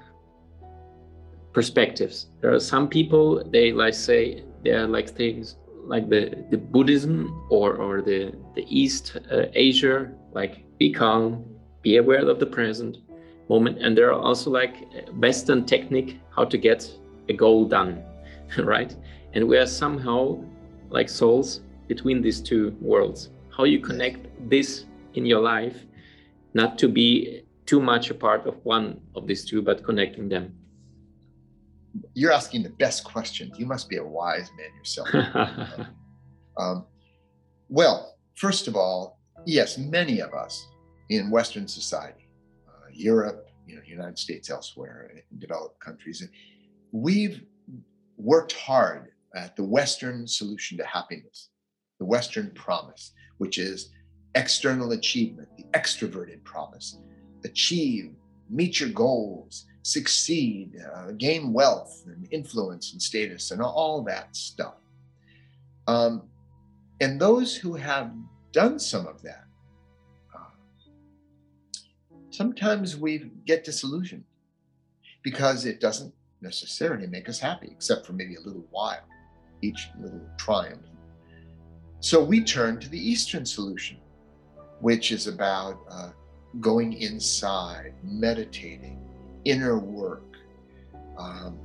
perspectives. 1.54 2.28
There 2.42 2.54
are 2.54 2.60
some 2.60 2.88
people, 2.88 3.44
they 3.50 3.72
like 3.72 3.94
say, 3.94 4.44
they 4.64 4.72
are 4.72 4.88
like 4.88 5.10
things 5.10 5.56
like 5.86 6.10
the, 6.10 6.46
the 6.52 6.58
Buddhism 6.58 7.48
or, 7.50 7.76
or 7.76 8.02
the, 8.02 8.36
the 8.56 8.66
East 8.68 9.18
uh, 9.32 9.46
Asia, 9.54 10.12
like 10.34 10.66
be 10.78 10.92
calm, 10.92 11.46
be 11.82 11.98
aware 11.98 12.28
of 12.30 12.40
the 12.40 12.46
present 12.46 12.98
moment. 13.50 13.78
And 13.82 13.98
there 13.98 14.10
are 14.14 14.20
also 14.20 14.52
like 14.52 14.76
Western 15.14 15.66
technique 15.66 16.20
how 16.36 16.44
to 16.46 16.58
get 16.58 16.90
a 17.30 17.34
goal 17.34 17.66
done, 17.66 18.04
right? 18.60 18.94
And 19.34 19.48
we 19.48 19.58
are 19.58 19.66
somehow 19.66 20.44
like 20.90 21.10
souls 21.10 21.62
between 21.88 22.22
these 22.22 22.42
two 22.42 22.76
worlds. 22.82 23.30
How 23.56 23.64
you 23.64 23.80
connect 23.80 24.28
this 24.50 24.86
in 25.14 25.26
your 25.26 25.42
life, 25.42 25.87
not 26.54 26.78
to 26.80 26.88
be 26.88 27.44
too 27.66 27.80
much 27.80 28.10
a 28.10 28.14
part 28.14 28.48
of 28.48 28.56
one 28.64 29.02
of 29.16 29.28
these 29.28 29.46
two, 29.46 29.62
but 29.62 29.84
connecting 29.84 30.30
them 30.30 30.54
you're 32.14 32.32
asking 32.32 32.64
the 32.64 32.70
best 32.70 33.04
questions. 33.04 33.58
You 33.58 33.66
must 33.66 33.90
be 33.90 33.98
a 33.98 34.04
wise 34.04 34.50
man 34.58 34.70
yourself. 34.78 35.10
um, 36.58 36.86
well, 37.70 38.18
first 38.36 38.68
of 38.68 38.76
all, 38.76 39.20
yes, 39.46 39.78
many 39.78 40.20
of 40.20 40.34
us 40.34 40.68
in 41.10 41.30
Western 41.30 41.68
society, 41.68 42.28
uh, 42.68 42.88
Europe, 42.92 43.50
you 43.66 43.76
know, 43.76 43.82
United 43.86 44.18
States, 44.18 44.50
elsewhere, 44.50 45.12
in 45.14 45.40
developed 45.40 45.80
countries. 45.80 46.22
And 46.22 46.30
we've 46.92 47.42
worked 48.18 48.54
hard 48.54 49.10
at 49.36 49.56
the 49.56 49.64
Western 49.64 50.28
solution 50.28 50.78
to 50.78 50.86
happiness, 50.86 51.50
the 52.00 52.06
Western 52.06 52.52
promise, 52.52 53.12
which 53.38 53.58
is 53.58 53.90
external 54.38 54.92
achievement, 54.92 55.50
the 55.58 55.64
extroverted 55.78 56.44
promise. 56.44 57.00
Achieve, 57.44 58.14
meet 58.50 58.80
your 58.80 58.90
goals, 58.90 59.66
succeed, 59.82 60.74
uh, 60.94 61.12
gain 61.18 61.52
wealth 61.54 62.04
and 62.06 62.28
influence 62.32 62.94
and 62.94 63.02
status 63.02 63.52
and 63.52 63.62
all 63.62 64.02
that 64.04 64.36
stuff. 64.36 64.76
Um, 65.88 66.24
and 67.02 67.20
those 67.20 67.56
who 67.56 67.74
have 67.74 68.12
done 68.52 68.80
some 68.80 69.08
of 69.08 69.22
that, 69.24 69.46
uh, 70.36 71.80
sometimes 72.30 72.96
we 72.96 73.32
get 73.46 73.64
disillusioned 73.64 74.26
because 75.24 75.66
it 75.66 75.80
doesn't 75.80 76.14
necessarily 76.42 77.08
make 77.08 77.28
us 77.30 77.40
happy, 77.40 77.70
except 77.72 78.06
for 78.06 78.14
maybe 78.14 78.36
a 78.36 78.42
little 78.42 78.66
while, 78.70 79.04
each 79.62 79.90
little 80.00 80.22
triumph. 80.38 80.82
So 82.00 82.24
we 82.24 82.44
turn 82.44 82.80
to 82.80 82.90
the 82.90 83.00
Eastern 83.00 83.46
solution, 83.46 83.98
which 84.80 85.12
is 85.12 85.28
about 85.28 85.80
uh, 85.90 86.10
going 86.60 86.94
inside, 86.94 87.94
meditating, 88.04 89.00
inner 89.46 89.78
work, 89.80 90.36
um, 91.18 91.58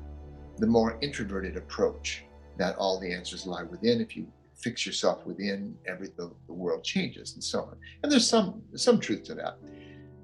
the 0.58 0.66
more 0.66 0.98
introverted 1.00 1.56
approach 1.56 2.24
that 2.58 2.76
all 2.76 2.98
the 3.00 3.12
answers 3.12 3.46
lie 3.46 3.62
within. 3.62 4.00
If 4.00 4.16
you 4.16 4.26
fix 4.56 4.86
yourself 4.86 5.26
within, 5.26 5.76
every 5.86 6.08
the, 6.16 6.30
the 6.46 6.52
world 6.52 6.84
changes 6.84 7.34
and 7.34 7.42
so 7.42 7.62
on. 7.62 7.76
And 8.02 8.12
there's 8.12 8.28
some 8.28 8.62
some 8.74 9.00
truth 9.00 9.24
to 9.24 9.34
that. 9.34 9.58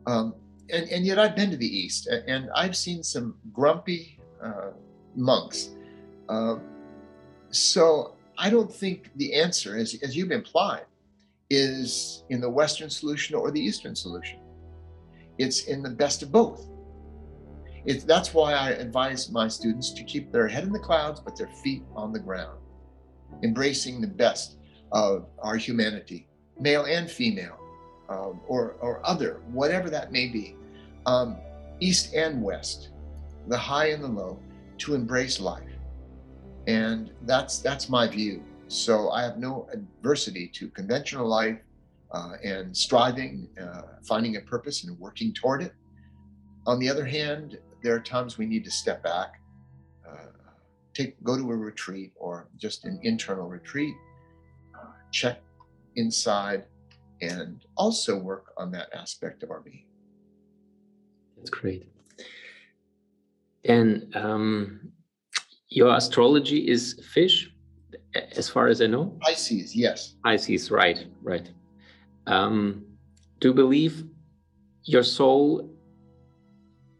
Um, 0.06 0.34
and, 0.70 0.88
and 0.90 1.04
yet 1.04 1.18
I've 1.18 1.34
been 1.34 1.50
to 1.50 1.56
the 1.56 1.66
East 1.66 2.06
and 2.06 2.50
I've 2.54 2.76
seen 2.76 3.02
some 3.02 3.36
grumpy 3.52 4.18
uh, 4.42 4.70
monks. 5.16 5.70
Uh, 6.28 6.56
so 7.50 8.14
I 8.36 8.50
don't 8.50 8.72
think 8.72 9.10
the 9.16 9.34
answer, 9.34 9.76
as, 9.76 9.96
as 10.02 10.14
you've 10.16 10.30
implied, 10.30 10.84
is 11.50 12.24
in 12.28 12.40
the 12.40 12.50
Western 12.50 12.90
solution 12.90 13.34
or 13.34 13.50
the 13.50 13.60
Eastern 13.60 13.94
solution. 13.94 14.40
It's 15.38 15.64
in 15.64 15.82
the 15.82 15.90
best 15.90 16.22
of 16.22 16.32
both. 16.32 16.68
It's, 17.84 18.04
that's 18.04 18.34
why 18.34 18.52
I 18.52 18.70
advise 18.70 19.30
my 19.30 19.48
students 19.48 19.92
to 19.92 20.04
keep 20.04 20.30
their 20.30 20.48
head 20.48 20.64
in 20.64 20.72
the 20.72 20.78
clouds, 20.78 21.20
but 21.20 21.36
their 21.36 21.48
feet 21.48 21.82
on 21.94 22.12
the 22.12 22.18
ground, 22.18 22.58
embracing 23.42 24.00
the 24.00 24.08
best 24.08 24.58
of 24.92 25.26
our 25.38 25.56
humanity, 25.56 26.28
male 26.60 26.84
and 26.84 27.10
female, 27.10 27.58
um, 28.10 28.40
or, 28.46 28.72
or 28.80 29.00
other, 29.06 29.40
whatever 29.52 29.88
that 29.90 30.12
may 30.12 30.26
be, 30.26 30.56
um, 31.06 31.36
east 31.80 32.14
and 32.14 32.42
west, 32.42 32.90
the 33.46 33.56
high 33.56 33.90
and 33.90 34.02
the 34.02 34.08
low, 34.08 34.38
to 34.78 34.94
embrace 34.94 35.40
life. 35.40 35.62
And 36.66 37.10
that's 37.22 37.60
that's 37.60 37.88
my 37.88 38.06
view. 38.06 38.42
So 38.68 39.10
I 39.10 39.22
have 39.22 39.38
no 39.38 39.66
adversity 39.72 40.48
to 40.54 40.68
conventional 40.68 41.26
life 41.26 41.58
uh, 42.12 42.34
and 42.44 42.76
striving, 42.76 43.48
uh, 43.60 43.82
finding 44.06 44.36
a 44.36 44.40
purpose 44.40 44.84
and 44.84 44.98
working 44.98 45.32
toward 45.32 45.62
it. 45.62 45.72
On 46.66 46.78
the 46.78 46.88
other 46.88 47.04
hand, 47.04 47.58
there 47.82 47.94
are 47.94 48.00
times 48.00 48.36
we 48.36 48.46
need 48.46 48.64
to 48.64 48.70
step 48.70 49.02
back, 49.02 49.40
uh, 50.06 50.28
take 50.92 51.22
go 51.24 51.36
to 51.36 51.50
a 51.50 51.56
retreat 51.56 52.12
or 52.16 52.48
just 52.58 52.84
an 52.84 53.00
internal 53.02 53.48
retreat, 53.48 53.94
check 55.12 55.40
inside, 55.96 56.64
and 57.22 57.64
also 57.76 58.18
work 58.18 58.52
on 58.58 58.70
that 58.72 58.88
aspect 58.94 59.42
of 59.42 59.50
our 59.50 59.60
being. 59.60 59.84
That's 61.36 61.50
great. 61.50 61.88
And 63.64 64.14
um, 64.14 64.92
your 65.68 65.94
astrology 65.94 66.68
is 66.68 67.00
fish, 67.12 67.50
as 68.14 68.48
far 68.48 68.68
as 68.68 68.80
I 68.80 68.86
know. 68.86 69.16
Pisces, 69.20 69.74
yes. 69.74 70.14
Pisces, 70.24 70.70
right, 70.70 71.06
right. 71.22 71.48
Um, 72.26 72.84
do 73.40 73.48
you 73.48 73.54
believe 73.54 74.04
your 74.84 75.02
soul 75.02 75.70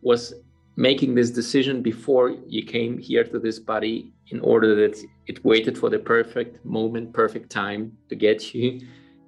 was 0.03 0.35
making 0.77 1.15
this 1.15 1.31
decision 1.31 1.83
before 1.83 2.31
you 2.47 2.62
came 2.62 2.99
here 2.99 3.25
to 3.25 3.38
this 3.38 3.59
body 3.59 4.12
in 4.29 4.41
order 4.41 4.75
that 4.75 4.97
it 5.27 5.45
waited 5.45 5.77
for 5.77 5.91
the 5.91 5.99
perfect 5.99 6.65
moment, 6.65 7.12
perfect 7.12 7.50
time 7.50 7.93
to 8.09 8.15
get 8.15 8.55
you 8.55 8.81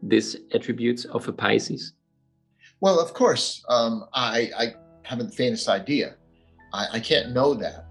these 0.02 0.36
attributes 0.54 1.04
of 1.06 1.26
a 1.28 1.32
Pisces? 1.32 1.94
Well, 2.80 3.00
of 3.00 3.12
course, 3.12 3.64
um, 3.68 4.04
I, 4.14 4.50
I, 4.56 4.74
haven't 5.02 5.30
the 5.30 5.36
faintest 5.36 5.68
idea. 5.68 6.14
I, 6.72 6.86
I 6.92 7.00
can't 7.00 7.32
know 7.32 7.52
that 7.54 7.89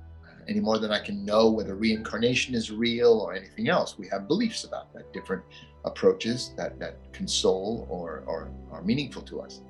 any 0.50 0.60
more 0.60 0.80
than 0.80 0.92
I 0.92 1.00
can 1.00 1.24
know 1.24 1.50
whether 1.50 1.76
reincarnation 1.76 2.56
is 2.56 2.72
real 2.72 3.20
or 3.20 3.34
anything 3.34 3.70
else. 3.70 3.98
We 3.98 4.08
have 4.08 4.28
beliefs 4.28 4.64
about 4.64 4.92
that, 4.94 5.14
different 5.14 5.44
approaches 5.86 6.54
that, 6.58 6.80
that 6.80 6.98
console 7.14 7.88
or, 7.90 8.24
or 8.26 8.52
are 8.72 8.82
meaningful 8.82 9.22
to 9.24 9.42
us. 9.42 9.62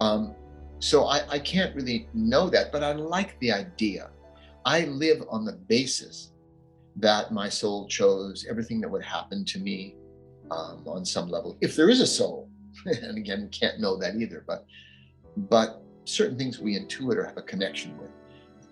Um, 0.00 0.34
so 0.78 1.04
I, 1.04 1.28
I 1.28 1.38
can't 1.38 1.74
really 1.76 2.08
know 2.14 2.48
that, 2.48 2.72
but 2.72 2.82
I 2.82 2.92
like 2.92 3.38
the 3.40 3.52
idea. 3.52 4.10
I 4.64 4.86
live 4.86 5.22
on 5.28 5.44
the 5.44 5.52
basis 5.52 6.32
that 6.96 7.32
my 7.32 7.48
soul 7.48 7.86
chose 7.86 8.46
everything 8.48 8.80
that 8.80 8.90
would 8.90 9.04
happen 9.04 9.44
to 9.44 9.58
me 9.58 9.94
um, 10.50 10.82
on 10.86 11.04
some 11.04 11.28
level, 11.28 11.58
if 11.60 11.76
there 11.76 11.90
is 11.90 12.00
a 12.00 12.06
soul. 12.06 12.48
and 12.86 13.18
again, 13.18 13.48
can't 13.50 13.80
know 13.80 13.96
that 13.98 14.16
either, 14.16 14.44
but 14.46 14.64
but 15.50 15.82
certain 16.04 16.38
things 16.38 16.58
we 16.58 16.78
intuit 16.78 17.16
or 17.16 17.24
have 17.24 17.36
a 17.36 17.42
connection 17.42 17.96
with. 17.98 18.10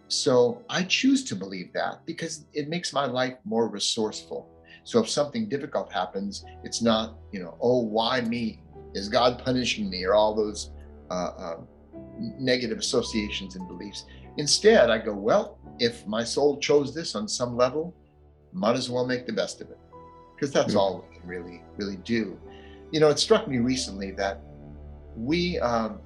So 0.09 0.63
I 0.69 0.85
choose 0.85 1.25
to 1.25 1.37
believe 1.37 1.73
that 1.73 2.07
because 2.07 2.47
it 2.53 2.69
makes 2.69 2.93
my 2.93 3.07
life 3.07 3.35
more 3.45 3.69
resourceful. 3.69 4.49
So 4.85 5.01
if 5.01 5.09
something 5.09 5.49
difficult 5.49 5.93
happens, 5.93 6.45
it's 6.63 6.81
not, 6.81 7.17
you 7.33 7.41
know, 7.41 7.57
oh, 7.61 7.81
why 7.81 8.21
me? 8.21 8.63
Is 8.95 9.09
God 9.09 9.43
punishing 9.45 9.91
me? 9.91 10.05
Or 10.05 10.15
all 10.15 10.35
those 10.35 10.71
uh, 11.11 11.33
uh, 11.37 11.57
negative 12.39 12.79
associations 12.79 13.57
and 13.57 13.67
beliefs. 13.67 14.07
Instead, 14.37 14.91
I 14.91 14.99
go, 14.99 15.13
well, 15.13 15.59
if 15.81 16.07
my 16.07 16.23
soul 16.23 16.59
chose 16.59 16.95
this 16.95 17.15
on 17.15 17.27
some 17.27 17.57
level, 17.57 17.95
might 18.53 18.77
as 18.77 18.89
well 18.89 19.07
make 19.07 19.27
the 19.27 19.33
best 19.33 19.61
of 19.61 19.71
it. 19.71 19.79
Because 20.35 20.53
that's 20.53 20.71
mm-hmm. 20.71 20.79
all 20.79 21.05
we 21.11 21.19
can 21.19 21.29
really, 21.29 21.63
really 21.77 21.97
do. 21.97 22.39
You 22.93 23.01
know, 23.01 23.09
it 23.09 23.19
struck 23.19 23.49
me 23.49 23.59
recently 23.59 24.13
that 24.13 24.41
we 25.17 25.59
um, 25.59 25.99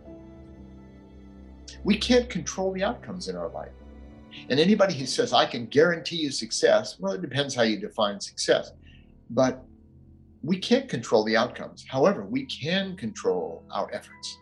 we 1.85 1.97
can't 1.97 2.29
control 2.29 2.73
the 2.73 2.83
outcomes 2.83 3.29
in 3.29 3.37
our 3.37 3.49
life. 3.49 3.73
And 4.49 4.59
anybody 4.61 4.95
who 4.95 5.07
says, 5.07 5.33
I 5.33 5.47
can 5.47 5.67
guarantee 5.67 6.17
you 6.17 6.31
success, 6.31 6.99
well, 6.99 7.13
it 7.13 7.23
depends 7.23 7.55
how 7.55 7.63
you 7.63 7.79
define 7.79 8.21
success. 8.21 8.73
But 9.31 9.63
we 10.43 10.59
can't 10.59 10.89
control 10.89 11.25
the 11.25 11.37
outcomes. 11.37 11.85
However, 11.87 12.25
we 12.25 12.47
can 12.47 12.97
control 12.97 13.65
our 13.71 13.93
efforts. 13.93 14.39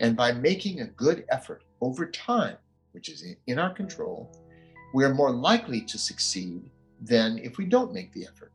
And 0.00 0.16
by 0.16 0.32
making 0.32 0.80
a 0.80 0.86
good 0.86 1.24
effort 1.30 1.64
over 1.80 2.06
time, 2.06 2.56
which 2.92 3.08
is 3.08 3.24
in 3.46 3.58
our 3.58 3.72
control, 3.72 4.30
we're 4.94 5.14
more 5.14 5.30
likely 5.30 5.82
to 5.82 5.98
succeed 5.98 6.62
than 7.00 7.38
if 7.38 7.58
we 7.58 7.66
don't 7.66 7.92
make 7.92 8.12
the 8.12 8.26
effort. 8.26 8.52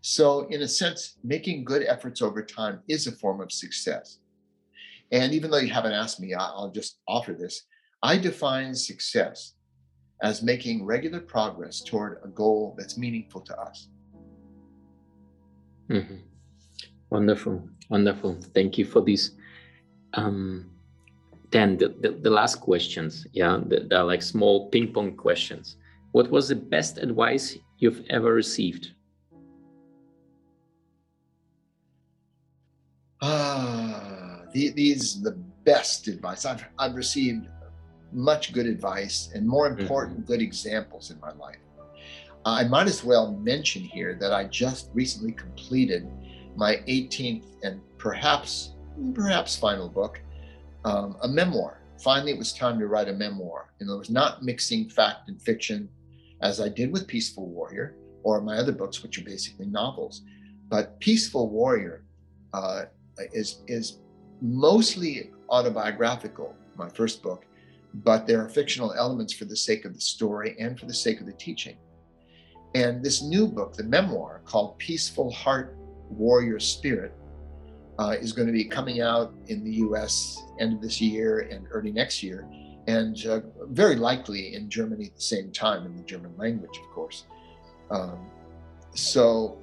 So, 0.00 0.46
in 0.48 0.62
a 0.62 0.68
sense, 0.68 1.16
making 1.22 1.64
good 1.64 1.82
efforts 1.82 2.20
over 2.20 2.42
time 2.42 2.80
is 2.88 3.06
a 3.06 3.12
form 3.12 3.40
of 3.40 3.52
success. 3.52 4.18
And 5.12 5.32
even 5.32 5.50
though 5.50 5.58
you 5.58 5.72
haven't 5.72 5.92
asked 5.92 6.20
me, 6.20 6.34
I'll 6.34 6.70
just 6.70 6.98
offer 7.06 7.32
this. 7.32 7.64
I 8.02 8.18
define 8.18 8.74
success 8.74 9.54
as 10.22 10.42
making 10.42 10.84
regular 10.84 11.20
progress 11.20 11.80
toward 11.80 12.20
a 12.24 12.28
goal 12.28 12.74
that's 12.76 12.98
meaningful 12.98 13.40
to 13.42 13.60
us. 13.60 13.88
Mm-hmm. 15.88 16.16
Wonderful, 17.10 17.68
wonderful. 17.88 18.36
Thank 18.54 18.76
you 18.78 18.84
for 18.84 19.00
these 19.00 19.32
um, 20.14 20.70
then 21.50 21.76
the, 21.76 21.88
the, 22.00 22.10
the, 22.10 22.30
last 22.30 22.56
questions 22.56 23.26
yeah 23.32 23.58
they're 23.66 24.04
like 24.04 24.22
small 24.22 24.68
ping 24.68 24.92
pong 24.92 25.16
questions 25.16 25.76
what 26.12 26.30
was 26.30 26.48
the 26.48 26.54
best 26.54 26.98
advice 26.98 27.56
you've 27.78 28.02
ever 28.10 28.32
received 28.32 28.92
ah 33.22 34.42
the, 34.52 34.70
these 34.70 35.22
the 35.22 35.32
best 35.64 36.08
advice 36.08 36.44
I've, 36.44 36.64
I've 36.78 36.94
received 36.94 37.48
much 38.12 38.52
good 38.52 38.66
advice 38.66 39.30
and 39.34 39.46
more 39.46 39.68
mm-hmm. 39.68 39.80
important 39.80 40.26
good 40.26 40.40
examples 40.40 41.10
in 41.10 41.20
my 41.20 41.32
life 41.32 41.58
i 42.44 42.64
might 42.64 42.86
as 42.86 43.04
well 43.04 43.32
mention 43.32 43.82
here 43.82 44.14
that 44.14 44.32
i 44.32 44.44
just 44.44 44.90
recently 44.94 45.32
completed 45.32 46.08
my 46.56 46.76
18th 46.88 47.44
and 47.62 47.80
perhaps 47.98 48.74
perhaps 49.14 49.56
final 49.56 49.88
book 49.88 50.20
um, 50.84 51.16
a 51.22 51.28
memoir. 51.28 51.80
Finally, 52.02 52.32
it 52.32 52.38
was 52.38 52.52
time 52.52 52.78
to 52.78 52.86
write 52.86 53.08
a 53.08 53.12
memoir. 53.12 53.72
In 53.80 53.88
other 53.88 53.98
words, 53.98 54.10
not 54.10 54.42
mixing 54.42 54.88
fact 54.88 55.28
and 55.28 55.40
fiction 55.40 55.88
as 56.40 56.60
I 56.60 56.68
did 56.68 56.92
with 56.92 57.06
Peaceful 57.06 57.46
Warrior 57.46 57.96
or 58.22 58.40
my 58.40 58.56
other 58.56 58.72
books, 58.72 59.02
which 59.02 59.18
are 59.18 59.24
basically 59.24 59.66
novels. 59.66 60.22
But 60.68 60.98
Peaceful 61.00 61.48
Warrior 61.48 62.04
uh, 62.52 62.84
is, 63.32 63.62
is 63.66 63.98
mostly 64.40 65.30
autobiographical, 65.50 66.54
my 66.76 66.88
first 66.88 67.22
book, 67.22 67.44
but 67.94 68.26
there 68.26 68.44
are 68.44 68.48
fictional 68.48 68.92
elements 68.94 69.32
for 69.32 69.44
the 69.44 69.56
sake 69.56 69.84
of 69.84 69.94
the 69.94 70.00
story 70.00 70.56
and 70.58 70.78
for 70.78 70.86
the 70.86 70.94
sake 70.94 71.20
of 71.20 71.26
the 71.26 71.32
teaching. 71.32 71.76
And 72.74 73.02
this 73.02 73.22
new 73.22 73.46
book, 73.46 73.74
the 73.74 73.84
memoir 73.84 74.42
called 74.44 74.78
Peaceful 74.78 75.30
Heart 75.30 75.76
Warrior 76.10 76.60
Spirit, 76.60 77.14
uh, 77.98 78.14
is 78.20 78.32
going 78.32 78.46
to 78.46 78.52
be 78.52 78.64
coming 78.64 79.00
out 79.00 79.34
in 79.48 79.64
the 79.64 79.72
US 79.86 80.40
end 80.60 80.74
of 80.74 80.80
this 80.80 81.00
year 81.00 81.40
and 81.50 81.66
early 81.70 81.90
next 81.90 82.22
year, 82.22 82.48
and 82.86 83.26
uh, 83.26 83.40
very 83.70 83.96
likely 83.96 84.54
in 84.54 84.70
Germany 84.70 85.06
at 85.06 85.16
the 85.16 85.20
same 85.20 85.50
time, 85.50 85.84
in 85.84 85.96
the 85.96 86.02
German 86.04 86.36
language, 86.36 86.78
of 86.78 86.90
course. 86.90 87.24
Um, 87.90 88.18
so 88.94 89.58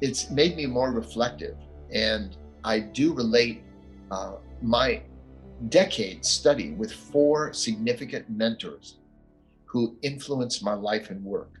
it's 0.00 0.30
made 0.30 0.56
me 0.56 0.66
more 0.66 0.92
reflective, 0.92 1.56
and 1.92 2.36
I 2.64 2.80
do 2.80 3.14
relate 3.14 3.62
uh, 4.10 4.36
my 4.60 5.02
decade 5.68 6.24
study 6.24 6.70
with 6.72 6.92
four 6.92 7.52
significant 7.52 8.28
mentors 8.30 8.98
who 9.64 9.96
influenced 10.02 10.62
my 10.62 10.72
life 10.74 11.10
and 11.10 11.22
work 11.24 11.60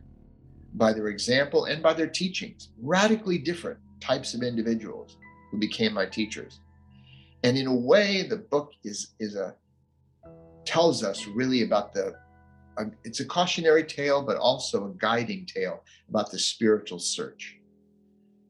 by 0.74 0.92
their 0.92 1.08
example 1.08 1.64
and 1.66 1.82
by 1.82 1.92
their 1.92 2.06
teachings, 2.06 2.70
radically 2.80 3.38
different 3.38 3.78
types 4.00 4.34
of 4.34 4.42
individuals 4.42 5.16
who 5.50 5.58
became 5.58 5.92
my 5.92 6.06
teachers. 6.06 6.60
And 7.42 7.56
in 7.56 7.66
a 7.66 7.74
way, 7.74 8.22
the 8.22 8.36
book 8.36 8.72
is 8.84 9.14
is 9.18 9.36
a 9.36 9.54
tells 10.64 11.02
us 11.02 11.26
really 11.26 11.62
about 11.62 11.92
the 11.92 12.14
um, 12.76 12.92
it's 13.04 13.20
a 13.20 13.24
cautionary 13.24 13.84
tale, 13.84 14.22
but 14.22 14.36
also 14.36 14.86
a 14.86 14.90
guiding 14.98 15.46
tale 15.46 15.82
about 16.08 16.30
the 16.30 16.38
spiritual 16.38 16.98
search 16.98 17.58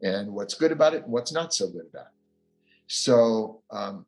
and 0.03 0.31
what's 0.33 0.55
good 0.55 0.73
about 0.73 0.95
it 0.95 1.05
and 1.05 1.13
what's 1.13 1.33
not 1.33 1.55
so 1.55 1.69
good 1.69 1.87
about 1.91 2.07
it. 2.07 2.13
So 2.89 3.63
um, 3.71 4.07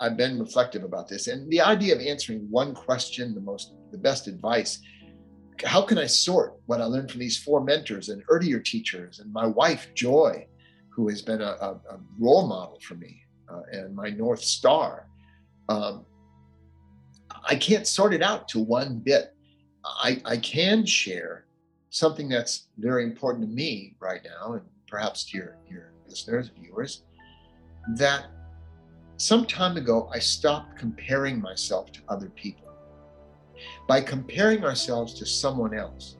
I've 0.00 0.16
been 0.16 0.38
reflective 0.38 0.82
about 0.82 1.08
this, 1.08 1.26
and 1.28 1.50
the 1.50 1.60
idea 1.60 1.94
of 1.94 2.00
answering 2.00 2.50
one 2.50 2.74
question, 2.74 3.34
the 3.34 3.40
most, 3.40 3.74
the 3.92 3.98
best 3.98 4.26
advice. 4.26 4.80
How 5.62 5.82
can 5.82 5.98
I 5.98 6.06
sort 6.06 6.58
what 6.64 6.80
I 6.80 6.84
learned 6.84 7.10
from 7.10 7.20
these 7.20 7.36
four 7.36 7.62
mentors 7.62 8.08
and 8.08 8.22
earlier 8.30 8.60
teachers, 8.60 9.18
and 9.20 9.30
my 9.30 9.46
wife 9.46 9.88
Joy, 9.94 10.46
who 10.88 11.08
has 11.08 11.20
been 11.20 11.42
a, 11.42 11.54
a, 11.60 11.70
a 11.90 12.00
role 12.18 12.46
model 12.46 12.80
for 12.80 12.94
me 12.94 13.22
uh, 13.52 13.60
and 13.72 13.94
my 13.94 14.08
north 14.08 14.42
star? 14.42 15.06
Um, 15.68 16.06
I 17.46 17.56
can't 17.56 17.86
sort 17.86 18.14
it 18.14 18.22
out 18.22 18.48
to 18.48 18.58
one 18.58 19.00
bit. 19.00 19.34
I, 19.84 20.20
I 20.24 20.38
can 20.38 20.86
share 20.86 21.44
something 21.90 22.28
that's 22.28 22.68
very 22.78 23.04
important 23.04 23.44
to 23.44 23.54
me 23.54 23.96
right 24.00 24.22
now, 24.24 24.54
and 24.54 24.62
perhaps 24.88 25.24
to 25.26 25.36
your, 25.36 25.58
your 25.68 25.92
listeners, 26.08 26.50
viewers, 26.58 27.04
that 27.96 28.26
some 29.20 29.44
time 29.44 29.76
ago, 29.76 30.08
I 30.14 30.18
stopped 30.18 30.78
comparing 30.78 31.42
myself 31.42 31.92
to 31.92 32.00
other 32.08 32.30
people. 32.30 32.72
By 33.86 34.00
comparing 34.00 34.64
ourselves 34.64 35.12
to 35.14 35.26
someone 35.26 35.74
else, 35.74 36.16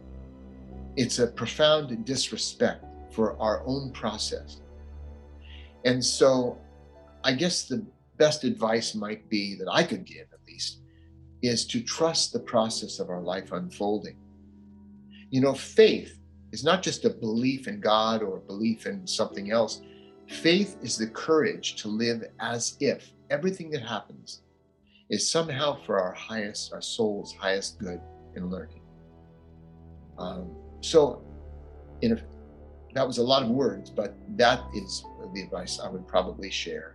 it's 0.97 1.19
a 1.19 1.28
profound 1.28 2.04
disrespect 2.04 2.85
for 3.11 3.40
our 3.40 3.62
own 3.64 3.90
process. 3.92 4.61
And 5.87 6.04
so, 6.04 6.59
I 7.25 7.33
guess 7.33 7.64
the 7.64 7.87
best 8.19 8.45
advice 8.45 8.95
might 8.95 9.30
be 9.30 9.54
that 9.54 9.69
I 9.73 9.83
could 9.83 10.04
give, 10.04 10.26
at 10.33 10.47
least, 10.47 10.80
is 11.40 11.66
to 11.69 11.80
trust 11.80 12.35
the 12.35 12.40
process 12.40 12.99
of 12.99 13.09
our 13.09 13.23
life 13.23 13.52
unfolding. 13.52 14.19
You 15.30 15.40
know, 15.40 15.54
faith 15.54 16.19
is 16.52 16.64
not 16.64 16.83
just 16.83 17.07
a 17.07 17.11
belief 17.11 17.66
in 17.66 17.80
God 17.80 18.23
or 18.23 18.37
a 18.37 18.40
belief 18.42 18.85
in 18.87 19.07
something 19.07 19.50
else, 19.50 19.80
Faith 20.30 20.76
is 20.80 20.96
the 20.96 21.08
courage 21.08 21.75
to 21.82 21.88
live 21.88 22.25
as 22.38 22.76
if 22.78 23.12
everything 23.30 23.68
that 23.70 23.82
happens 23.82 24.42
is 25.10 25.28
somehow 25.28 25.76
for 25.84 26.00
our 26.00 26.12
highest, 26.12 26.72
our 26.72 26.80
soul's 26.80 27.34
highest 27.34 27.80
good 27.80 28.00
in 28.36 28.49
learning. 28.49 28.80
Um, 30.19 30.54
so, 30.82 31.21
in 32.02 32.12
a, 32.12 32.23
that 32.95 33.04
was 33.04 33.19
a 33.19 33.23
lot 33.25 33.43
of 33.43 33.49
words, 33.49 33.90
but 33.90 34.14
that 34.36 34.60
is 34.76 35.04
the 35.34 35.43
advice 35.43 35.80
I 35.80 35.88
would 35.88 36.06
probably 36.06 36.50
share. 36.50 36.95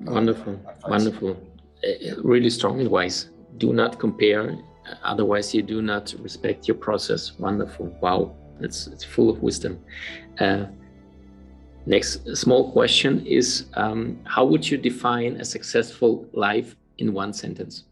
Wonderful, 0.00 0.60
uh, 0.66 0.88
wonderful, 0.88 1.36
uh, 1.84 2.20
really 2.22 2.50
strong 2.50 2.80
advice. 2.80 3.30
Do 3.58 3.72
not 3.72 4.00
compare, 4.00 4.58
otherwise 5.04 5.54
you 5.54 5.62
do 5.62 5.82
not 5.82 6.12
respect 6.18 6.66
your 6.66 6.76
process. 6.76 7.38
Wonderful, 7.38 7.86
wow, 8.00 8.34
it's 8.60 8.88
it's 8.88 9.04
full 9.04 9.30
of 9.30 9.40
wisdom. 9.40 9.78
Uh, 10.40 10.64
Next 11.86 12.36
small 12.36 12.70
question 12.70 13.26
is 13.26 13.66
um, 13.74 14.18
How 14.24 14.44
would 14.44 14.68
you 14.68 14.78
define 14.78 15.40
a 15.40 15.44
successful 15.44 16.26
life 16.32 16.76
in 16.98 17.12
one 17.12 17.32
sentence? 17.32 17.84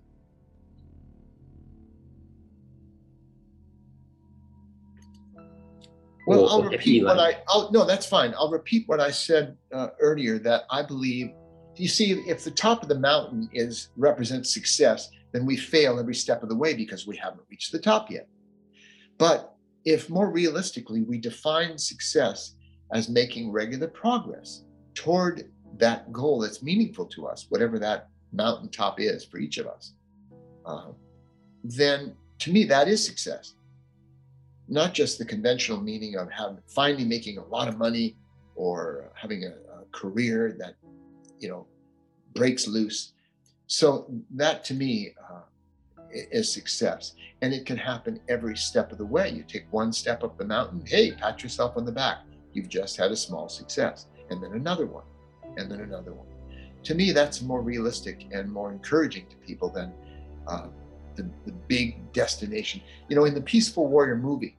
Well, 6.27 6.49
I'll 6.49 6.63
repeat 6.63 7.05
what 7.05 7.19
I. 7.19 7.39
I'll, 7.49 7.73
no, 7.73 7.85
that's 7.85 8.07
fine. 8.07 8.33
I'll 8.39 8.51
repeat 8.51 8.87
what 8.87 9.01
I 9.01 9.11
said 9.11 9.57
uh, 9.73 9.89
earlier. 9.99 10.39
That 10.39 10.63
I 10.71 10.83
believe. 10.83 11.33
You 11.75 11.89
see, 11.89 12.13
if 12.13 12.45
the 12.45 12.51
top 12.51 12.83
of 12.83 12.89
the 12.89 12.99
mountain 12.99 13.49
is 13.53 13.89
represents 13.97 14.53
success, 14.53 15.11
then 15.33 15.45
we 15.45 15.57
fail 15.57 15.99
every 15.99 16.15
step 16.15 16.43
of 16.43 16.49
the 16.49 16.55
way 16.55 16.75
because 16.75 17.07
we 17.07 17.17
haven't 17.17 17.43
reached 17.51 17.73
the 17.73 17.79
top 17.81 18.11
yet. 18.11 18.29
But 19.19 19.55
if 19.85 20.11
more 20.11 20.31
realistically 20.31 21.03
we 21.03 21.19
define 21.19 21.79
success 21.79 22.55
as 22.93 23.09
making 23.09 23.53
regular 23.53 23.89
progress 23.89 24.65
toward 24.95 25.51
that 25.79 26.13
goal 26.13 26.41
that's 26.41 26.63
meaningful 26.63 27.07
to 27.07 27.27
us, 27.27 27.47
whatever 27.49 27.79
that 27.79 28.09
mountaintop 28.33 29.01
is 29.01 29.25
for 29.25 29.39
each 29.39 29.59
of 29.59 29.67
us, 29.67 29.95
uh, 30.67 30.89
then 31.65 32.15
to 32.41 32.51
me, 32.51 32.65
that 32.65 32.89
is 32.89 33.05
success. 33.05 33.55
Not 34.69 34.95
just 34.95 35.19
the 35.19 35.25
conventional 35.25 35.81
meaning 35.81 36.17
of 36.17 36.31
having, 36.31 36.59
finally 36.67 37.05
making 37.05 37.39
a 37.39 37.45
lot 37.45 37.69
of 37.69 37.77
money 37.77 38.17
or 38.57 39.11
having 39.15 39.45
a, 39.45 39.49
a 39.49 39.85
career 39.93 40.57
that, 40.59 40.75
you 41.39 41.49
know, 41.49 41.67
breaks 42.35 42.67
loose. 42.67 43.13
So 43.67 44.11
that 44.37 44.65
to 44.65 44.75
me 44.75 45.15
uh, 45.31 45.41
is 46.13 46.53
success. 46.53 47.15
And 47.43 47.53
it 47.53 47.67
can 47.67 47.77
happen 47.77 48.21
every 48.29 48.57
step 48.57 48.91
of 48.91 48.99
the 48.99 49.05
way. 49.05 49.31
You 49.31 49.45
take 49.47 49.67
one 49.71 49.93
step 49.93 50.25
up 50.25 50.39
the 50.39 50.45
mountain, 50.45 50.83
hey, 50.87 51.13
pat 51.13 51.43
yourself 51.43 51.77
on 51.77 51.85
the 51.85 51.93
back. 51.93 52.19
You've 52.53 52.69
just 52.69 52.97
had 52.97 53.11
a 53.11 53.17
small 53.17 53.49
success, 53.49 54.07
and 54.31 54.43
then 54.43 54.53
another 54.53 54.87
one, 54.87 55.05
and 55.57 55.71
then 55.71 55.81
another 55.81 56.13
one. 56.13 56.27
To 56.85 56.95
me, 56.95 57.13
that's 57.13 57.43
more 57.43 57.61
realistic 57.61 58.27
and 58.33 58.51
more 58.51 58.73
encouraging 58.73 59.27
to 59.29 59.37
people 59.37 59.71
than 59.71 59.93
uh, 60.47 60.69
the, 61.15 61.29
the 61.45 61.53
big 61.53 62.13
destination. 62.13 62.81
You 63.09 63.17
know, 63.17 63.25
in 63.25 63.35
the 63.35 63.41
Peaceful 63.41 63.87
Warrior 63.87 64.17
movie, 64.17 64.57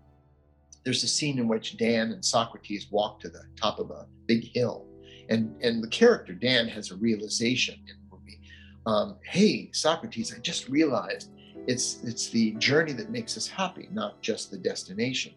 there's 0.84 1.04
a 1.04 1.08
scene 1.08 1.39
in 1.39 1.47
which 1.47 1.77
Dan 1.77 2.12
and 2.12 2.23
Socrates 2.23 2.88
walk 2.91 3.19
to 3.21 3.30
the 3.30 3.43
top 3.56 3.80
of 3.80 3.91
a 3.91 4.08
big 4.27 4.45
hill. 4.45 4.86
And, 5.30 5.56
and 5.62 5.84
the 5.84 5.88
character, 5.88 6.34
Dan, 6.34 6.67
has 6.67 6.91
a 6.91 6.95
realization 6.95 7.75
in 7.88 7.95
the 8.10 8.15
movie. 8.15 8.39
Um, 8.86 9.17
hey, 9.23 9.69
Socrates, 9.73 10.34
I 10.36 10.39
just 10.39 10.67
realized 10.69 11.32
it's, 11.67 11.99
it's 12.04 12.30
the 12.30 12.51
journey 12.54 12.93
that 12.93 13.10
makes 13.10 13.38
us 13.38 13.47
happy, 13.47 13.89
not 13.91 14.21
just 14.21 14.51
the 14.51 14.58
destination. 14.58 15.34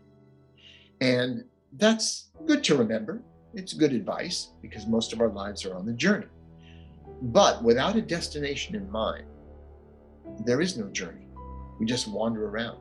And 1.01 1.45
that's 1.77 2.31
good 2.47 2.63
to 2.65 2.77
remember. 2.77 3.23
It's 3.55 3.73
good 3.73 3.93
advice 3.93 4.51
because 4.63 4.87
most 4.87 5.13
of 5.13 5.21
our 5.21 5.29
lives 5.29 5.65
are 5.65 5.75
on 5.75 5.87
the 5.87 5.93
journey. 5.93 6.27
But 7.23 7.63
without 7.63 7.97
a 7.97 8.03
destination 8.03 8.75
in 8.75 8.91
mind, 8.91 9.25
there 10.45 10.61
is 10.61 10.77
no 10.77 10.89
journey. 10.89 11.27
We 11.79 11.87
just 11.87 12.09
wander 12.09 12.49
around. 12.49 12.79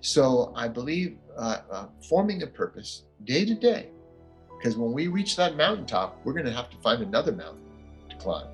So 0.00 0.52
I 0.54 0.68
believe 0.68 1.18
uh, 1.36 1.58
uh, 1.70 1.86
forming 2.08 2.42
a 2.42 2.46
purpose 2.46 3.04
day 3.24 3.44
to 3.44 3.54
day, 3.54 3.88
because 4.58 4.76
when 4.76 4.92
we 4.92 5.08
reach 5.08 5.36
that 5.36 5.56
mountaintop, 5.56 6.20
we're 6.24 6.34
going 6.34 6.44
to 6.44 6.52
have 6.52 6.70
to 6.70 6.76
find 6.78 7.02
another 7.02 7.32
mountain 7.32 7.64
to 8.10 8.16
climb. 8.16 8.46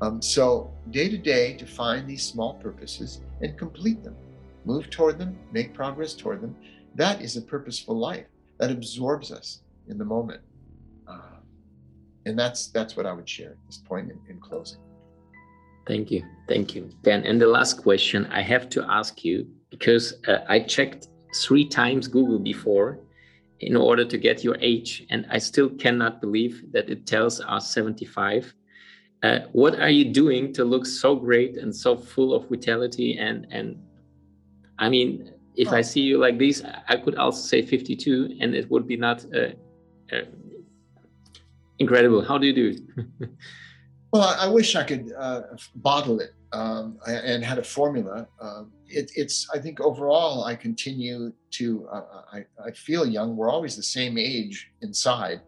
Um, 0.00 0.22
so 0.22 0.72
day 0.90 1.10
to 1.10 1.18
day, 1.18 1.56
to 1.58 1.66
find 1.66 2.08
these 2.08 2.22
small 2.22 2.54
purposes 2.54 3.20
and 3.42 3.58
complete 3.58 4.02
them, 4.02 4.16
move 4.64 4.88
toward 4.88 5.18
them, 5.18 5.38
make 5.52 5.74
progress 5.74 6.14
toward 6.14 6.40
them. 6.40 6.56
That 6.94 7.20
is 7.20 7.36
a 7.36 7.42
purposeful 7.42 7.98
life 7.98 8.24
that 8.60 8.70
absorbs 8.70 9.32
us 9.32 9.62
in 9.88 9.98
the 9.98 10.04
moment. 10.04 10.42
Uh, 11.08 11.40
and 12.26 12.38
that's 12.38 12.68
that's 12.68 12.96
what 12.96 13.06
I 13.06 13.12
would 13.12 13.28
share 13.28 13.52
at 13.52 13.66
this 13.66 13.78
point 13.78 14.10
in, 14.12 14.18
in 14.28 14.38
closing. 14.38 14.78
Thank 15.86 16.10
you, 16.10 16.22
thank 16.46 16.74
you, 16.74 16.90
Dan. 17.02 17.24
And 17.24 17.40
the 17.40 17.48
last 17.48 17.82
question 17.82 18.26
I 18.26 18.42
have 18.42 18.68
to 18.70 18.84
ask 18.88 19.24
you 19.24 19.48
because 19.70 20.14
uh, 20.28 20.44
I 20.48 20.60
checked 20.60 21.08
three 21.34 21.66
times 21.66 22.06
Google 22.06 22.38
before 22.38 23.00
in 23.60 23.76
order 23.76 24.04
to 24.04 24.18
get 24.18 24.44
your 24.44 24.56
age, 24.60 25.06
and 25.10 25.26
I 25.30 25.38
still 25.38 25.70
cannot 25.70 26.20
believe 26.20 26.70
that 26.72 26.88
it 26.88 27.06
tells 27.06 27.40
us 27.40 27.72
75. 27.72 28.54
Uh, 29.22 29.40
what 29.52 29.78
are 29.80 29.90
you 29.90 30.12
doing 30.12 30.52
to 30.52 30.64
look 30.64 30.86
so 30.86 31.14
great 31.14 31.56
and 31.56 31.74
so 31.74 31.96
full 31.96 32.34
of 32.34 32.48
vitality 32.48 33.18
and 33.18 33.46
and 33.50 33.76
I 34.78 34.88
mean 34.88 35.32
if 35.56 35.68
oh. 35.68 35.76
I 35.76 35.82
see 35.82 36.00
you 36.00 36.18
like 36.18 36.38
this, 36.38 36.62
I 36.88 36.96
could 36.96 37.16
also 37.16 37.40
say 37.40 37.62
52, 37.62 38.38
and 38.40 38.54
it 38.54 38.70
would 38.70 38.86
be 38.86 38.96
not 38.96 39.24
uh, 39.34 39.50
uh, 40.14 40.22
incredible. 41.78 42.22
How 42.22 42.38
do 42.38 42.46
you 42.46 42.52
do 42.52 42.68
it? 42.68 43.30
well, 44.12 44.34
I 44.38 44.48
wish 44.48 44.76
I 44.76 44.84
could 44.84 45.12
uh, 45.18 45.42
bottle 45.76 46.20
it 46.20 46.30
um, 46.52 46.98
and 47.06 47.44
had 47.44 47.58
a 47.58 47.64
formula. 47.64 48.26
Um, 48.40 48.72
it, 48.86 49.10
it's, 49.14 49.48
I 49.54 49.58
think 49.58 49.80
overall, 49.80 50.44
I 50.44 50.54
continue 50.54 51.32
to, 51.52 51.88
uh, 51.92 52.02
I, 52.32 52.44
I 52.64 52.70
feel 52.72 53.06
young. 53.06 53.36
We're 53.36 53.50
always 53.50 53.76
the 53.76 53.82
same 53.82 54.18
age 54.18 54.70
inside. 54.82 55.40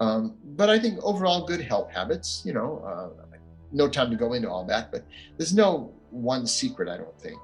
Um, 0.00 0.38
but 0.56 0.70
I 0.70 0.78
think 0.78 0.98
overall, 1.02 1.44
good 1.46 1.60
health 1.60 1.90
habits, 1.90 2.42
you 2.44 2.54
know, 2.54 2.82
uh, 2.86 3.26
no 3.72 3.88
time 3.88 4.10
to 4.10 4.16
go 4.16 4.32
into 4.32 4.50
all 4.50 4.64
that, 4.64 4.90
but 4.90 5.04
there's 5.36 5.54
no 5.54 5.92
one 6.10 6.46
secret, 6.46 6.88
I 6.88 6.96
don't 6.96 7.20
think. 7.20 7.38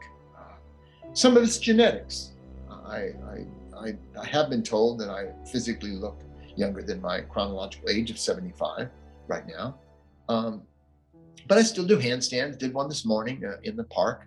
Some 1.17 1.35
of 1.35 1.43
it's 1.43 1.57
genetics. 1.57 2.33
I, 2.71 2.97
I, 3.25 3.47
I, 3.75 3.95
I 4.21 4.27
have 4.27 4.51
been 4.51 4.63
told 4.63 5.01
that 5.01 5.09
I 5.09 5.29
physically 5.51 5.93
look 5.93 6.21
younger 6.57 6.83
than 6.83 7.01
my 7.01 7.23
chronological 7.23 7.89
age 7.89 8.11
of 8.11 8.19
75 8.19 8.91
right 9.27 9.47
now. 9.47 9.79
Um, 10.29 10.61
but 11.49 11.57
I 11.57 11.63
still 11.63 11.87
do 11.87 11.97
handstands. 11.97 12.59
Did 12.59 12.75
one 12.75 12.87
this 12.87 13.07
morning 13.07 13.43
uh, 13.47 13.57
in 13.63 13.77
the 13.77 13.85
park. 13.85 14.27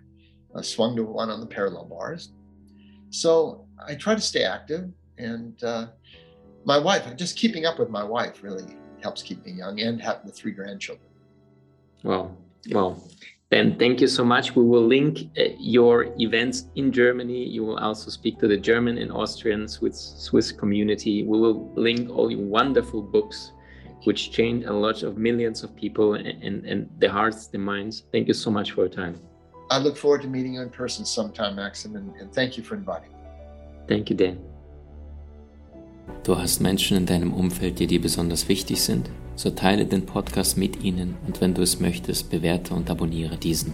I 0.56 0.62
swung 0.62 0.96
to 0.96 1.04
one 1.04 1.30
on 1.30 1.38
the 1.38 1.46
parallel 1.46 1.84
bars. 1.84 2.32
So 3.10 3.68
I 3.86 3.94
try 3.94 4.16
to 4.16 4.20
stay 4.20 4.42
active. 4.42 4.90
And 5.16 5.62
uh, 5.62 5.90
my 6.64 6.76
wife, 6.76 7.04
just 7.14 7.36
keeping 7.36 7.66
up 7.66 7.78
with 7.78 7.88
my 7.88 8.02
wife 8.02 8.42
really 8.42 8.64
helps 9.00 9.22
keep 9.22 9.46
me 9.46 9.52
young 9.52 9.78
and 9.78 10.02
having 10.02 10.26
the 10.26 10.32
three 10.32 10.50
grandchildren. 10.50 11.06
Well, 12.02 12.36
well, 12.72 13.00
then 13.50 13.76
thank 13.78 14.00
you 14.00 14.06
so 14.06 14.24
much. 14.24 14.54
We 14.54 14.62
will 14.62 14.86
link 14.86 15.30
uh, 15.36 15.42
your 15.58 16.14
events 16.20 16.66
in 16.76 16.92
Germany. 16.92 17.44
You 17.44 17.64
will 17.64 17.78
also 17.78 18.10
speak 18.10 18.38
to 18.38 18.48
the 18.48 18.56
German 18.56 18.96
and 18.98 19.10
Austrian 19.10 19.66
Swiss, 19.66 20.14
Swiss 20.18 20.52
community. 20.52 21.24
We 21.24 21.38
will 21.38 21.72
link 21.74 22.10
all 22.10 22.30
your 22.30 22.46
wonderful 22.46 23.02
books 23.02 23.52
which 24.04 24.30
changed 24.30 24.66
a 24.66 24.72
lot 24.72 25.02
of 25.02 25.18
millions 25.18 25.62
of 25.62 25.74
people 25.76 26.14
and, 26.14 26.26
and, 26.42 26.64
and 26.64 26.88
the 27.00 27.08
hearts, 27.08 27.48
the 27.48 27.58
minds. 27.58 28.04
Thank 28.12 28.28
you 28.28 28.34
so 28.34 28.50
much 28.50 28.70
for 28.72 28.82
your 28.82 28.88
time. 28.88 29.20
I 29.70 29.78
look 29.78 29.96
forward 29.96 30.22
to 30.22 30.28
meeting 30.28 30.54
you 30.54 30.62
in 30.62 30.70
person 30.70 31.04
sometime, 31.04 31.56
Maxim, 31.56 31.96
and, 31.96 32.14
and 32.16 32.32
thank 32.32 32.56
you 32.56 32.62
for 32.62 32.76
inviting 32.76 33.10
me. 33.10 33.18
Thank 33.88 34.10
you, 34.10 34.16
Dan. 34.16 34.38
Du 36.22 36.36
hast 36.36 36.60
Menschen 36.60 36.96
in 36.96 37.06
deinem 37.06 37.32
Umfeld, 37.32 37.78
die 37.78 37.86
dir 37.86 38.00
besonders 38.00 38.48
wichtig 38.48 38.82
sind? 38.82 39.10
So 39.40 39.48
teile 39.48 39.86
den 39.86 40.04
Podcast 40.04 40.58
mit 40.58 40.84
ihnen 40.84 41.16
und 41.26 41.40
wenn 41.40 41.54
du 41.54 41.62
es 41.62 41.80
möchtest, 41.80 42.28
bewerte 42.28 42.74
und 42.74 42.90
abonniere 42.90 43.38
diesen. 43.38 43.72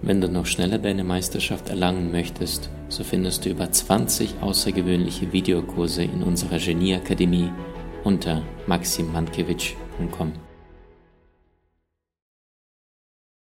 Wenn 0.00 0.22
du 0.22 0.28
noch 0.30 0.46
schneller 0.46 0.78
deine 0.78 1.04
Meisterschaft 1.04 1.68
erlangen 1.68 2.10
möchtest, 2.10 2.70
so 2.88 3.04
findest 3.04 3.44
du 3.44 3.50
über 3.50 3.70
20 3.70 4.36
außergewöhnliche 4.40 5.34
Videokurse 5.34 6.02
in 6.02 6.22
unserer 6.22 6.58
Genieakademie 6.58 7.50
unter 8.04 8.42
maximmankiewicz.com. 8.66 10.45